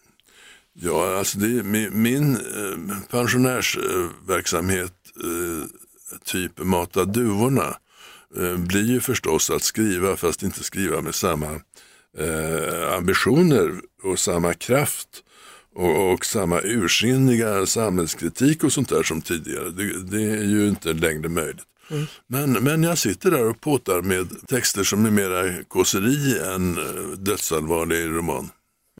Ja, 0.73 1.17
alltså 1.17 1.39
det 1.39 1.63
min, 1.63 2.01
min 2.01 2.37
pensionärsverksamhet, 3.09 4.93
eh, 5.23 5.67
typ 6.23 6.59
Mata 6.59 7.05
duvorna, 7.05 7.77
eh, 8.37 8.57
blir 8.57 8.85
ju 8.85 8.99
förstås 8.99 9.49
att 9.49 9.63
skriva 9.63 10.17
fast 10.17 10.43
inte 10.43 10.63
skriva 10.63 11.01
med 11.01 11.15
samma 11.15 11.59
ambitioner 12.97 13.71
och 14.03 14.19
samma 14.19 14.53
kraft 14.53 15.23
och, 15.75 16.11
och 16.11 16.25
samma 16.25 16.61
ursinniga 16.61 17.65
samhällskritik 17.65 18.63
och 18.63 18.73
sånt 18.73 18.89
där 18.89 19.03
som 19.03 19.21
tidigare. 19.21 19.69
Det, 19.69 20.03
det 20.03 20.23
är 20.23 20.43
ju 20.43 20.67
inte 20.69 20.93
längre 20.93 21.29
möjligt. 21.29 21.65
Men, 22.27 22.51
men 22.51 22.83
jag 22.83 22.97
sitter 22.97 23.31
där 23.31 23.49
och 23.49 23.61
påtar 23.61 24.01
med 24.01 24.47
texter 24.47 24.83
som 24.83 25.05
är 25.05 25.11
mera 25.11 25.63
kåseri 25.63 26.39
än 26.39 26.77
eh, 26.77 27.17
dödsallvarlig 27.17 28.05
roman. 28.05 28.49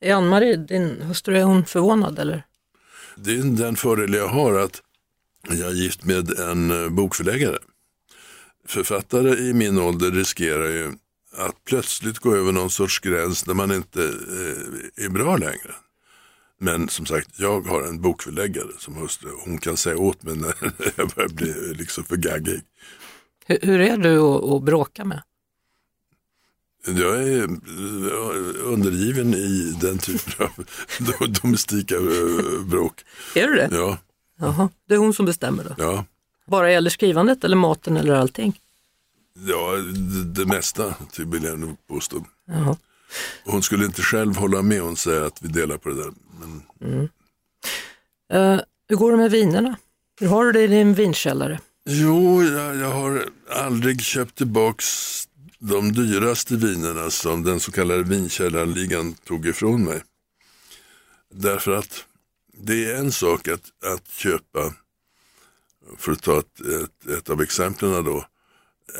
Är 0.02 0.14
Ann-Marie, 0.14 0.56
din 0.56 1.02
hustru, 1.02 1.38
är 1.38 1.44
hon 1.44 1.66
förvånad 1.66 2.20
eller? 2.20 2.44
Det 3.16 3.32
är 3.32 3.44
den 3.44 3.76
fördel 3.76 4.14
jag 4.14 4.28
har 4.28 4.60
att 4.60 4.82
jag 5.50 5.68
är 5.70 5.74
gift 5.74 6.04
med 6.04 6.40
en 6.40 6.84
eh, 6.84 6.90
bokförläggare. 6.90 7.58
Författare 8.68 9.38
i 9.38 9.54
min 9.54 9.78
ålder 9.78 10.12
riskerar 10.12 10.70
ju 10.70 10.94
att 11.38 11.64
plötsligt 11.66 12.20
gå 12.20 12.36
över 12.36 12.52
någon 12.52 12.70
sorts 12.70 13.00
gräns 13.00 13.44
där 13.44 13.54
man 13.54 13.72
inte 13.72 14.04
eh, 14.04 15.06
är 15.06 15.10
bra 15.10 15.38
längre. 15.38 15.76
Men 16.66 16.90
som 16.90 17.06
sagt, 17.06 17.30
jag 17.40 17.62
har 17.62 17.82
en 17.82 18.02
bokförläggare 18.02 18.72
som 18.80 18.96
hustru. 18.96 19.30
Hon 19.46 19.58
kan 19.58 19.78
säga 19.78 19.98
åt 19.98 20.24
mig 20.24 20.36
när 20.36 20.56
jag 20.96 21.10
börjar 21.10 21.30
bli 21.30 21.74
liksom 21.74 22.04
för 22.04 22.16
gaggig. 22.16 22.62
Hur, 23.46 23.60
hur 23.62 23.82
är 23.82 23.98
du 23.98 24.20
att, 24.20 24.64
bråka 24.64 25.06
med? 25.06 25.22
Jag 26.88 27.24
är 27.24 27.44
eh, 27.44 28.74
undergiven 28.74 29.34
i 29.34 29.78
den 29.82 29.98
typen 29.98 30.48
av 30.48 30.66
domestika 31.42 31.96
eh, 31.96 32.66
bråk. 32.66 33.04
Är 33.36 33.48
du 33.48 33.56
det? 33.56 33.70
Ja, 33.72 33.98
Jaha, 34.40 34.70
det 34.88 34.94
är 34.94 34.98
hon 34.98 35.14
som 35.14 35.26
bestämmer 35.26 35.64
då? 35.64 35.76
ja. 35.78 36.06
Bara 36.48 36.72
gäller 36.72 36.90
skrivandet 36.90 37.44
eller 37.44 37.56
maten 37.56 37.98
eller 37.98 38.16
allting? 38.16 38.60
ja 39.48 39.72
det, 39.76 40.24
det 40.24 40.46
mesta 40.46 40.96
vill 41.18 41.44
jag 41.44 41.60
nog 41.60 41.88
påstå. 41.88 42.26
Jaha. 42.48 42.78
Hon 43.44 43.64
skulle 43.64 43.86
inte 43.86 44.02
själv 44.02 44.36
hålla 44.36 44.62
med, 44.62 44.82
hon 44.82 44.98
säger 44.98 45.22
att 45.22 45.42
vi 45.42 45.48
delar 45.48 45.78
på 45.78 45.90
det 45.90 45.96
där. 45.96 46.12
Men, 46.40 47.10
Eh, 48.34 48.60
hur 48.90 48.96
går 48.96 49.12
det 49.12 49.18
med 49.18 49.32
vinerna? 49.32 49.76
Hur 50.20 50.28
har 50.28 50.46
du 50.46 50.52
det 50.52 50.62
i 50.62 50.68
din 50.68 50.94
vinkällare? 50.94 51.60
jo, 51.90 52.44
jag, 52.44 52.76
jag 52.76 52.92
har 52.92 53.26
aldrig 53.50 54.02
köpt 54.02 54.36
tillbaks 54.36 54.86
de 55.60 55.92
dyraste 55.94 56.56
vinerna 56.56 57.10
som 57.10 57.44
den 57.44 57.60
så 57.60 57.72
kallade 57.72 58.04
vinkällarligan 58.04 59.14
tog 59.14 59.48
ifrån 59.48 59.84
mig. 59.84 60.04
Därför 61.34 61.72
att 61.72 62.06
det 62.58 62.86
är 62.92 62.96
en 62.96 63.12
sak 63.12 63.48
att, 63.48 63.94
att 63.94 64.08
köpa, 64.08 64.74
för 65.98 66.12
att 66.12 66.22
ta 66.22 66.40
ett, 66.40 66.60
ett, 66.60 67.18
ett 67.18 67.30
av 67.30 67.42
exemplen 67.42 68.04
då, 68.04 68.26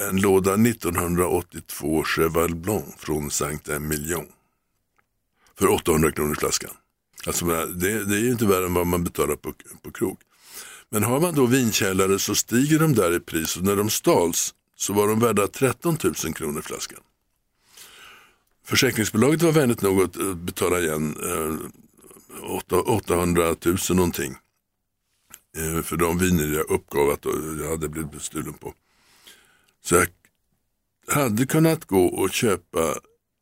en 0.10 0.22
låda 0.22 0.54
1982 0.54 2.04
Cheval 2.04 2.56
Blanc 2.56 2.96
från 2.98 3.32
Saint-Emilion 3.32 4.26
för 5.60 5.68
800 5.68 6.12
kronor 6.12 6.36
flaskan. 6.36 6.72
Alltså, 7.28 7.46
eh, 7.46 7.68
det, 7.68 8.06
det 8.06 8.16
är 8.16 8.20
ju 8.20 8.32
inte 8.32 8.46
värre 8.46 8.66
än 8.66 8.74
vad 8.74 8.88
man 8.88 9.04
betalar 9.04 9.36
på, 9.36 9.54
på 9.82 9.92
krog. 9.92 10.18
Men 10.90 11.04
har 11.04 11.20
man 11.20 11.36
då 11.36 11.46
vinkällare 11.46 12.20
så 12.20 12.36
stiger 12.36 12.80
de 12.80 12.94
där 12.94 13.16
i 13.16 13.20
pris 13.20 13.58
och 13.58 13.64
när 13.64 13.76
de 13.76 13.90
stals 13.90 14.54
så 14.76 14.94
var 14.94 15.08
de 15.08 15.20
värda 15.20 15.48
13 15.48 15.98
000 16.04 16.34
kronor 16.34 16.62
flaskan. 16.62 17.00
Försäkringsbolaget 18.66 19.42
var 19.42 19.52
vänligt 19.52 19.82
nog 19.82 20.02
att 20.02 20.18
eh, 20.18 20.34
betala 20.34 20.80
igen 20.80 21.16
eh, 21.24 21.70
800 22.86 23.56
000 23.66 23.78
någonting 23.90 24.36
eh, 25.58 25.82
för 25.82 25.98
de 25.98 26.18
viner 26.18 26.56
jag 26.56 26.70
uppgav 26.70 27.10
att 27.10 27.26
eh, 27.26 27.32
jag 27.62 27.70
hade 27.70 27.90
blivit 27.90 28.12
bestulen 28.12 28.54
på. 28.54 28.74
Så 29.86 29.96
jag 29.96 30.08
hade 31.16 31.46
kunnat 31.46 31.86
gå 31.86 32.06
och 32.06 32.34
köpa 32.34 32.96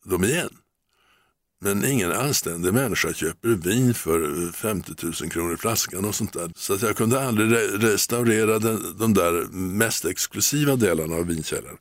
dem 0.05 0.23
igen. 0.23 0.49
Men 1.61 1.85
ingen 1.85 2.11
anständig 2.11 2.73
människa 2.73 3.13
köper 3.13 3.49
vin 3.49 3.93
för 3.93 4.51
50 4.51 4.91
000 5.01 5.13
kronor 5.13 5.55
flaskan 5.57 6.05
och 6.05 6.15
sånt 6.15 6.33
där. 6.33 6.51
Så 6.55 6.73
att 6.73 6.81
jag 6.81 6.97
kunde 6.97 7.21
aldrig 7.27 7.49
re- 7.49 7.77
restaurera 7.79 8.59
den, 8.59 8.97
de 8.99 9.13
där 9.13 9.31
mest 9.53 10.05
exklusiva 10.05 10.75
delarna 10.75 11.15
av 11.15 11.27
vinkällaren. 11.27 11.77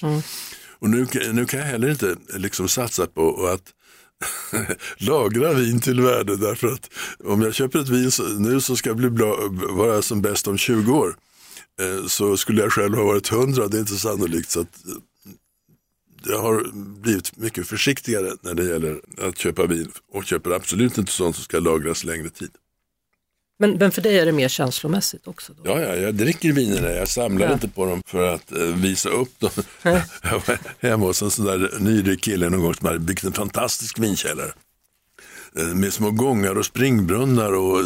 Och 0.78 0.90
nu, 0.90 1.06
nu 1.32 1.46
kan 1.46 1.60
jag 1.60 1.66
heller 1.66 1.90
inte 1.90 2.16
liksom 2.34 2.68
satsa 2.68 3.06
på 3.06 3.46
att 3.46 3.62
lagra 4.98 5.52
vin 5.52 5.80
till 5.80 6.00
värde 6.00 6.36
därför 6.36 6.68
att 6.68 6.90
om 7.24 7.42
jag 7.42 7.54
köper 7.54 7.78
ett 7.78 7.88
vin 7.88 8.10
så, 8.10 8.22
nu 8.22 8.60
som 8.60 8.76
ska 8.76 8.94
bli 8.94 9.10
bra, 9.10 9.36
vara 9.70 10.02
som 10.02 10.22
bäst 10.22 10.48
om 10.48 10.58
20 10.58 10.92
år 10.92 11.16
så 12.08 12.36
skulle 12.36 12.62
jag 12.62 12.72
själv 12.72 12.94
ha 12.96 13.04
varit 13.04 13.32
100, 13.32 13.68
det 13.68 13.76
är 13.76 13.80
inte 13.80 13.96
sannolikt. 13.96 14.50
Så 14.50 14.60
att, 14.60 14.86
eh, 14.86 14.92
jag 16.26 16.38
har 16.42 16.64
blivit 17.00 17.36
mycket 17.36 17.66
försiktigare 17.66 18.30
när 18.40 18.54
det 18.54 18.64
gäller 18.64 19.00
att 19.22 19.38
köpa 19.38 19.66
vin 19.66 19.90
och 20.12 20.24
köper 20.24 20.50
absolut 20.50 20.98
inte 20.98 21.12
sånt 21.12 21.36
som 21.36 21.44
ska 21.44 21.58
lagras 21.58 22.04
längre 22.04 22.30
tid. 22.30 22.50
Men, 23.58 23.70
men 23.70 23.90
för 23.92 24.02
dig 24.02 24.18
är 24.18 24.26
det 24.26 24.32
mer 24.32 24.48
känslomässigt 24.48 25.26
också? 25.26 25.52
Då? 25.52 25.70
Ja, 25.70 25.80
ja, 25.80 25.94
jag 25.96 26.14
dricker 26.14 26.52
vinerna, 26.52 26.90
jag 26.90 27.08
samlar 27.08 27.46
Ja. 27.46 27.52
inte 27.52 27.68
på 27.68 27.86
dem 27.86 28.02
för 28.06 28.34
att 28.34 28.52
eh, 28.52 28.58
visa 28.58 29.08
upp 29.08 29.40
dem. 29.40 29.50
jag 30.22 30.42
var 30.46 30.58
hemma 30.88 31.06
hos 31.06 31.22
en 31.22 31.30
sån 31.30 31.44
där 31.44 31.74
nyrik 31.80 32.20
kille 32.22 32.50
någon 32.50 32.60
gång 32.60 32.74
som 32.74 32.86
hade 32.86 32.98
byggt 32.98 33.24
en 33.24 33.32
fantastisk 33.32 33.98
vinkällare. 33.98 34.52
Eh, 35.58 35.74
Med 35.74 35.92
små 35.92 36.10
gångar 36.10 36.58
och 36.58 36.64
springbrunnar 36.66 37.52
och 37.52 37.80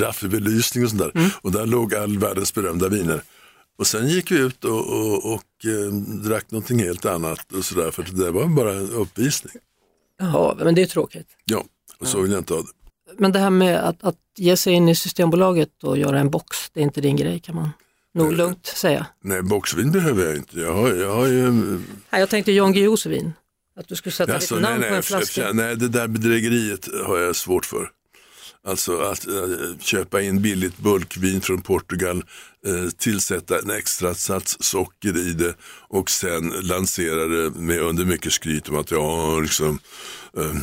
raffig 0.00 0.30
belysning 0.30 0.84
och 0.84 0.90
sånt 0.90 1.02
där. 1.14 1.30
Och 1.42 1.52
där 1.52 1.66
låg 1.66 1.94
all 1.94 2.18
världens 2.18 2.54
berömda 2.54 2.88
viner. 2.88 3.22
Och 3.78 3.86
sen 3.86 4.08
gick 4.08 4.30
vi 4.30 4.38
ut 4.38 4.64
och, 4.64 4.86
och, 4.86 5.32
och 5.34 5.64
eh, 5.64 5.92
drack 6.24 6.50
någonting 6.50 6.78
helt 6.78 7.04
annat 7.06 7.52
och 7.52 7.64
sådär 7.64 7.90
för 7.90 8.02
det 8.02 8.30
var 8.30 8.46
bara 8.46 8.72
en 8.72 8.90
uppvisning. 8.90 9.54
Jaha, 10.18 10.54
men 10.58 10.74
det 10.74 10.82
är 10.82 10.86
tråkigt. 10.86 11.26
Ja, 11.44 11.64
och 11.98 12.06
så 12.06 12.20
vill 12.20 12.30
jag 12.32 12.40
inte 12.40 12.54
ha 12.54 12.60
det. 12.60 12.68
Men 13.18 13.32
det 13.32 13.38
här 13.38 13.50
med 13.50 13.88
att, 13.88 14.04
att 14.04 14.16
ge 14.36 14.56
sig 14.56 14.72
in 14.72 14.88
i 14.88 14.94
Systembolaget 14.94 15.68
och 15.84 15.98
göra 15.98 16.18
en 16.20 16.30
box, 16.30 16.70
det 16.72 16.80
är 16.80 16.84
inte 16.84 17.00
din 17.00 17.16
grej 17.16 17.40
kan 17.40 17.54
man 17.54 17.70
nog 18.14 18.32
lugnt 18.32 18.66
säga. 18.66 19.06
Nej, 19.24 19.42
boxvin 19.42 19.92
behöver 19.92 20.24
jag 20.24 20.36
inte. 20.36 20.60
Jag 20.60 20.74
har, 20.74 20.88
jag 20.88 21.14
har 21.14 21.26
ju 21.26 21.50
Nej, 22.10 22.20
jag 22.20 22.28
tänkte 22.28 22.52
Jan 22.52 22.72
Guillous 22.72 23.06
vin, 23.06 23.32
att 23.76 23.88
du 23.88 23.96
skulle 23.96 24.12
sätta 24.12 24.32
Jaså, 24.32 24.54
ditt 24.54 24.62
namn 24.62 24.80
nej, 24.80 24.88
på 24.88 24.94
en 24.94 25.00
nej, 25.00 25.02
flaska. 25.02 25.44
f- 25.48 25.54
nej, 25.54 25.76
det 25.76 25.88
där 25.88 26.08
bedrägeriet 26.08 26.88
har 27.06 27.18
jag 27.18 27.36
svårt 27.36 27.66
för. 27.66 27.90
Alltså 28.64 28.98
att 29.00 29.26
eh, 29.26 29.78
köpa 29.80 30.20
in 30.22 30.42
billigt 30.42 30.78
bulkvin 30.78 31.40
från 31.40 31.62
Portugal, 31.62 32.24
eh, 32.66 32.90
tillsätta 32.90 33.58
en 33.58 33.70
extra 33.70 34.14
sats 34.14 34.56
socker 34.60 35.16
i 35.18 35.32
det 35.32 35.54
och 35.88 36.10
sen 36.10 36.48
lansera 36.62 37.26
det 37.26 37.50
med 37.50 37.80
under 37.80 38.04
mycket 38.04 38.32
skryt 38.32 38.68
om 38.68 38.76
att 38.76 38.90
ja, 38.90 39.38
liksom, 39.40 39.78
eh, 40.36 40.54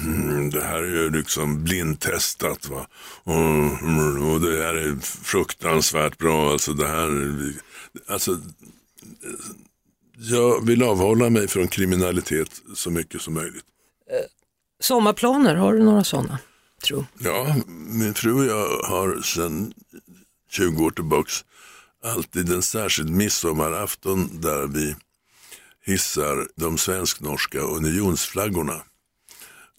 det 0.51 0.63
här 0.63 0.83
är 0.83 1.03
ju 1.03 1.09
liksom 1.09 1.63
blindtestat 1.63 2.67
va. 2.69 2.87
Och, 3.23 4.33
och 4.33 4.41
det 4.41 4.63
här 4.63 4.73
är 4.73 4.95
fruktansvärt 5.23 6.17
bra. 6.17 6.51
Alltså 6.51 6.73
det 6.73 6.87
här, 6.87 7.07
är- 7.07 7.53
alltså 8.13 8.37
jag 10.19 10.65
vill 10.65 10.83
avhålla 10.83 11.29
mig 11.29 11.47
från 11.47 11.67
kriminalitet 11.67 12.61
så 12.75 12.89
mycket 12.89 13.21
som 13.21 13.33
möjligt. 13.33 13.65
Sommarplaner, 14.79 15.55
har 15.55 15.73
du 15.73 15.83
några 15.83 16.03
sådana? 16.03 16.39
Tro. 16.87 17.05
Ja, 17.19 17.55
min 17.67 18.13
fru 18.13 18.33
och 18.33 18.45
jag 18.45 18.83
har 18.83 19.21
sedan 19.21 19.73
20 20.51 20.83
år 20.83 20.91
tillbaks 20.91 21.45
alltid 22.03 22.51
en 22.51 22.61
särskild 22.61 23.09
midsommarafton 23.09 24.41
där 24.41 24.67
vi 24.67 24.95
hissar 25.85 26.47
de 26.55 26.77
svensk-norska 26.77 27.59
unionsflaggorna. 27.59 28.81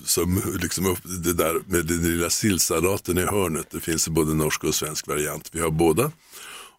Som 0.04 0.42
liksom 0.62 0.86
upp, 0.86 0.98
det 1.04 1.32
där 1.32 1.62
med 1.66 1.86
den 1.86 2.02
lilla 2.02 2.30
sillsalaten 2.30 3.18
i 3.18 3.22
hörnet, 3.22 3.70
det 3.70 3.80
finns 3.80 4.08
både 4.08 4.34
norsk 4.34 4.64
och 4.64 4.74
svensk 4.74 5.06
variant. 5.06 5.48
Vi 5.52 5.60
har 5.60 5.70
båda. 5.70 6.12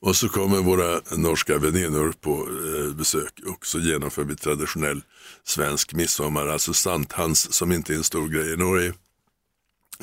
Och 0.02 0.16
så 0.16 0.30
kommer 0.30 0.58
våra 0.58 1.02
norska 1.18 1.58
väninnor 1.58 2.14
på 2.22 2.32
eh, 2.32 2.96
besök 2.96 3.40
och 3.46 3.66
så 3.66 3.80
genomför 3.80 4.24
vi 4.24 4.36
traditionell 4.36 5.02
svensk 5.44 5.94
midsommar, 5.94 6.48
alltså 6.48 6.74
santhans 6.74 7.54
som 7.54 7.72
inte 7.72 7.94
är 7.94 7.98
en 7.98 8.04
stor 8.04 8.28
grej 8.28 8.54
i 8.54 8.58
Norge. 8.58 8.94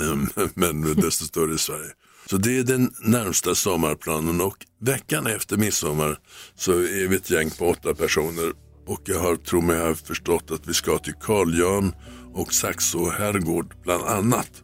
Ehm, 0.01 0.29
men 0.55 0.95
desto 0.95 1.25
större 1.25 1.55
i 1.55 1.59
Sverige. 1.59 1.91
Så 2.31 2.37
det 2.37 2.59
är 2.59 2.62
den 2.62 2.95
närmsta 3.01 3.55
sommarplanen 3.55 4.41
och 4.41 4.66
veckan 4.81 5.27
efter 5.27 5.57
midsommar 5.57 6.18
så 6.55 6.73
är 6.73 7.09
vi 7.09 7.16
ett 7.16 7.31
gäng 7.31 7.51
på 7.51 7.68
åtta 7.68 7.95
personer 7.95 8.53
och 8.87 9.01
jag 9.05 9.20
har, 9.20 9.37
tror 9.37 9.62
mig 9.62 9.81
ha 9.81 9.95
förstått 9.95 10.51
att 10.51 10.68
vi 10.68 10.75
ska 10.75 10.99
till 10.99 11.14
Karl 11.14 11.59
Jan 11.59 11.93
och 12.35 12.55
Saxå 12.55 13.11
herrgård 13.11 13.75
bland 13.85 14.05
annat. 14.05 14.62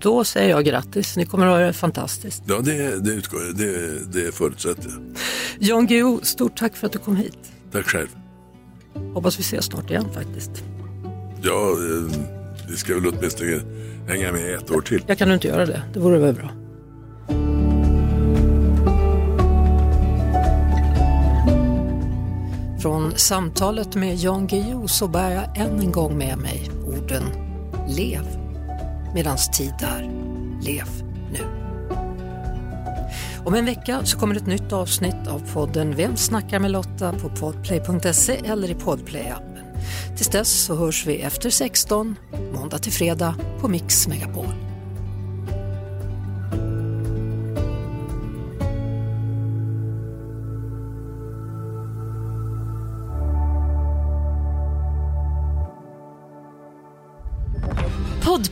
Då 0.00 0.24
säger 0.24 0.50
jag 0.50 0.64
grattis, 0.64 1.16
ni 1.16 1.26
kommer 1.26 1.46
att 1.46 1.52
ha 1.52 1.58
det 1.66 1.72
fantastiskt. 1.72 2.42
Ja, 2.46 2.58
det, 2.60 3.00
det, 3.04 3.10
utgår, 3.10 3.40
jag- 3.46 3.56
det, 3.56 3.98
det 4.12 4.34
förutsätter 4.34 4.90
jag. 4.90 5.00
Jan 5.58 5.86
Guillou, 5.86 6.20
stort 6.22 6.58
tack 6.58 6.76
för 6.76 6.86
att 6.86 6.92
du 6.92 6.98
kom 6.98 7.16
hit. 7.16 7.38
Tack 7.72 7.86
själv. 7.86 8.08
Hoppas 9.14 9.38
vi 9.38 9.40
ses 9.42 9.64
snart 9.64 9.90
igen 9.90 10.06
faktiskt. 10.14 10.50
Ja, 11.42 11.70
eh, 11.70 12.16
vi 12.70 12.76
ska 12.76 12.94
väl 12.94 13.06
åtminstone 13.06 13.60
hänga 14.08 14.32
med 14.32 14.54
ett 14.54 14.70
år 14.70 14.80
till. 14.80 15.02
Jag 15.06 15.18
kan 15.18 15.32
inte 15.32 15.48
göra 15.48 15.66
det? 15.66 15.82
Det 15.94 16.00
vore 16.00 16.18
väl 16.18 16.34
bra. 16.34 16.50
Från 22.82 23.12
samtalet 23.16 23.94
med 23.94 24.16
Jan 24.16 24.46
Guillou 24.46 24.86
så 24.88 25.08
bär 25.08 25.30
jag 25.30 25.56
än 25.58 25.80
en 25.80 25.92
gång 25.92 26.18
med 26.18 26.38
mig 26.38 26.70
orden 26.86 27.22
Lev 27.88 28.22
medans 29.18 29.48
tid 29.48 29.74
är. 29.80 30.10
Lev 30.62 30.88
nu. 31.32 31.44
Om 33.44 33.54
en 33.54 33.64
vecka 33.64 34.00
så 34.04 34.18
kommer 34.18 34.36
ett 34.36 34.46
nytt 34.46 34.72
avsnitt 34.72 35.26
av 35.28 35.52
podden 35.52 35.96
Vem 35.96 36.16
snackar 36.16 36.58
med 36.58 36.70
Lotta 36.70 37.12
på 37.12 37.28
podplay.se 37.28 38.40
eller 38.44 38.70
i 38.70 38.74
podplay-appen. 38.74 39.64
Tills 40.16 40.28
dess 40.28 40.64
så 40.64 40.74
hörs 40.74 41.06
vi 41.06 41.20
efter 41.20 41.50
16, 41.50 42.16
måndag 42.52 42.78
till 42.78 42.92
fredag 42.92 43.34
på 43.60 43.68
Mix 43.68 44.08
Megapol. 44.08 44.67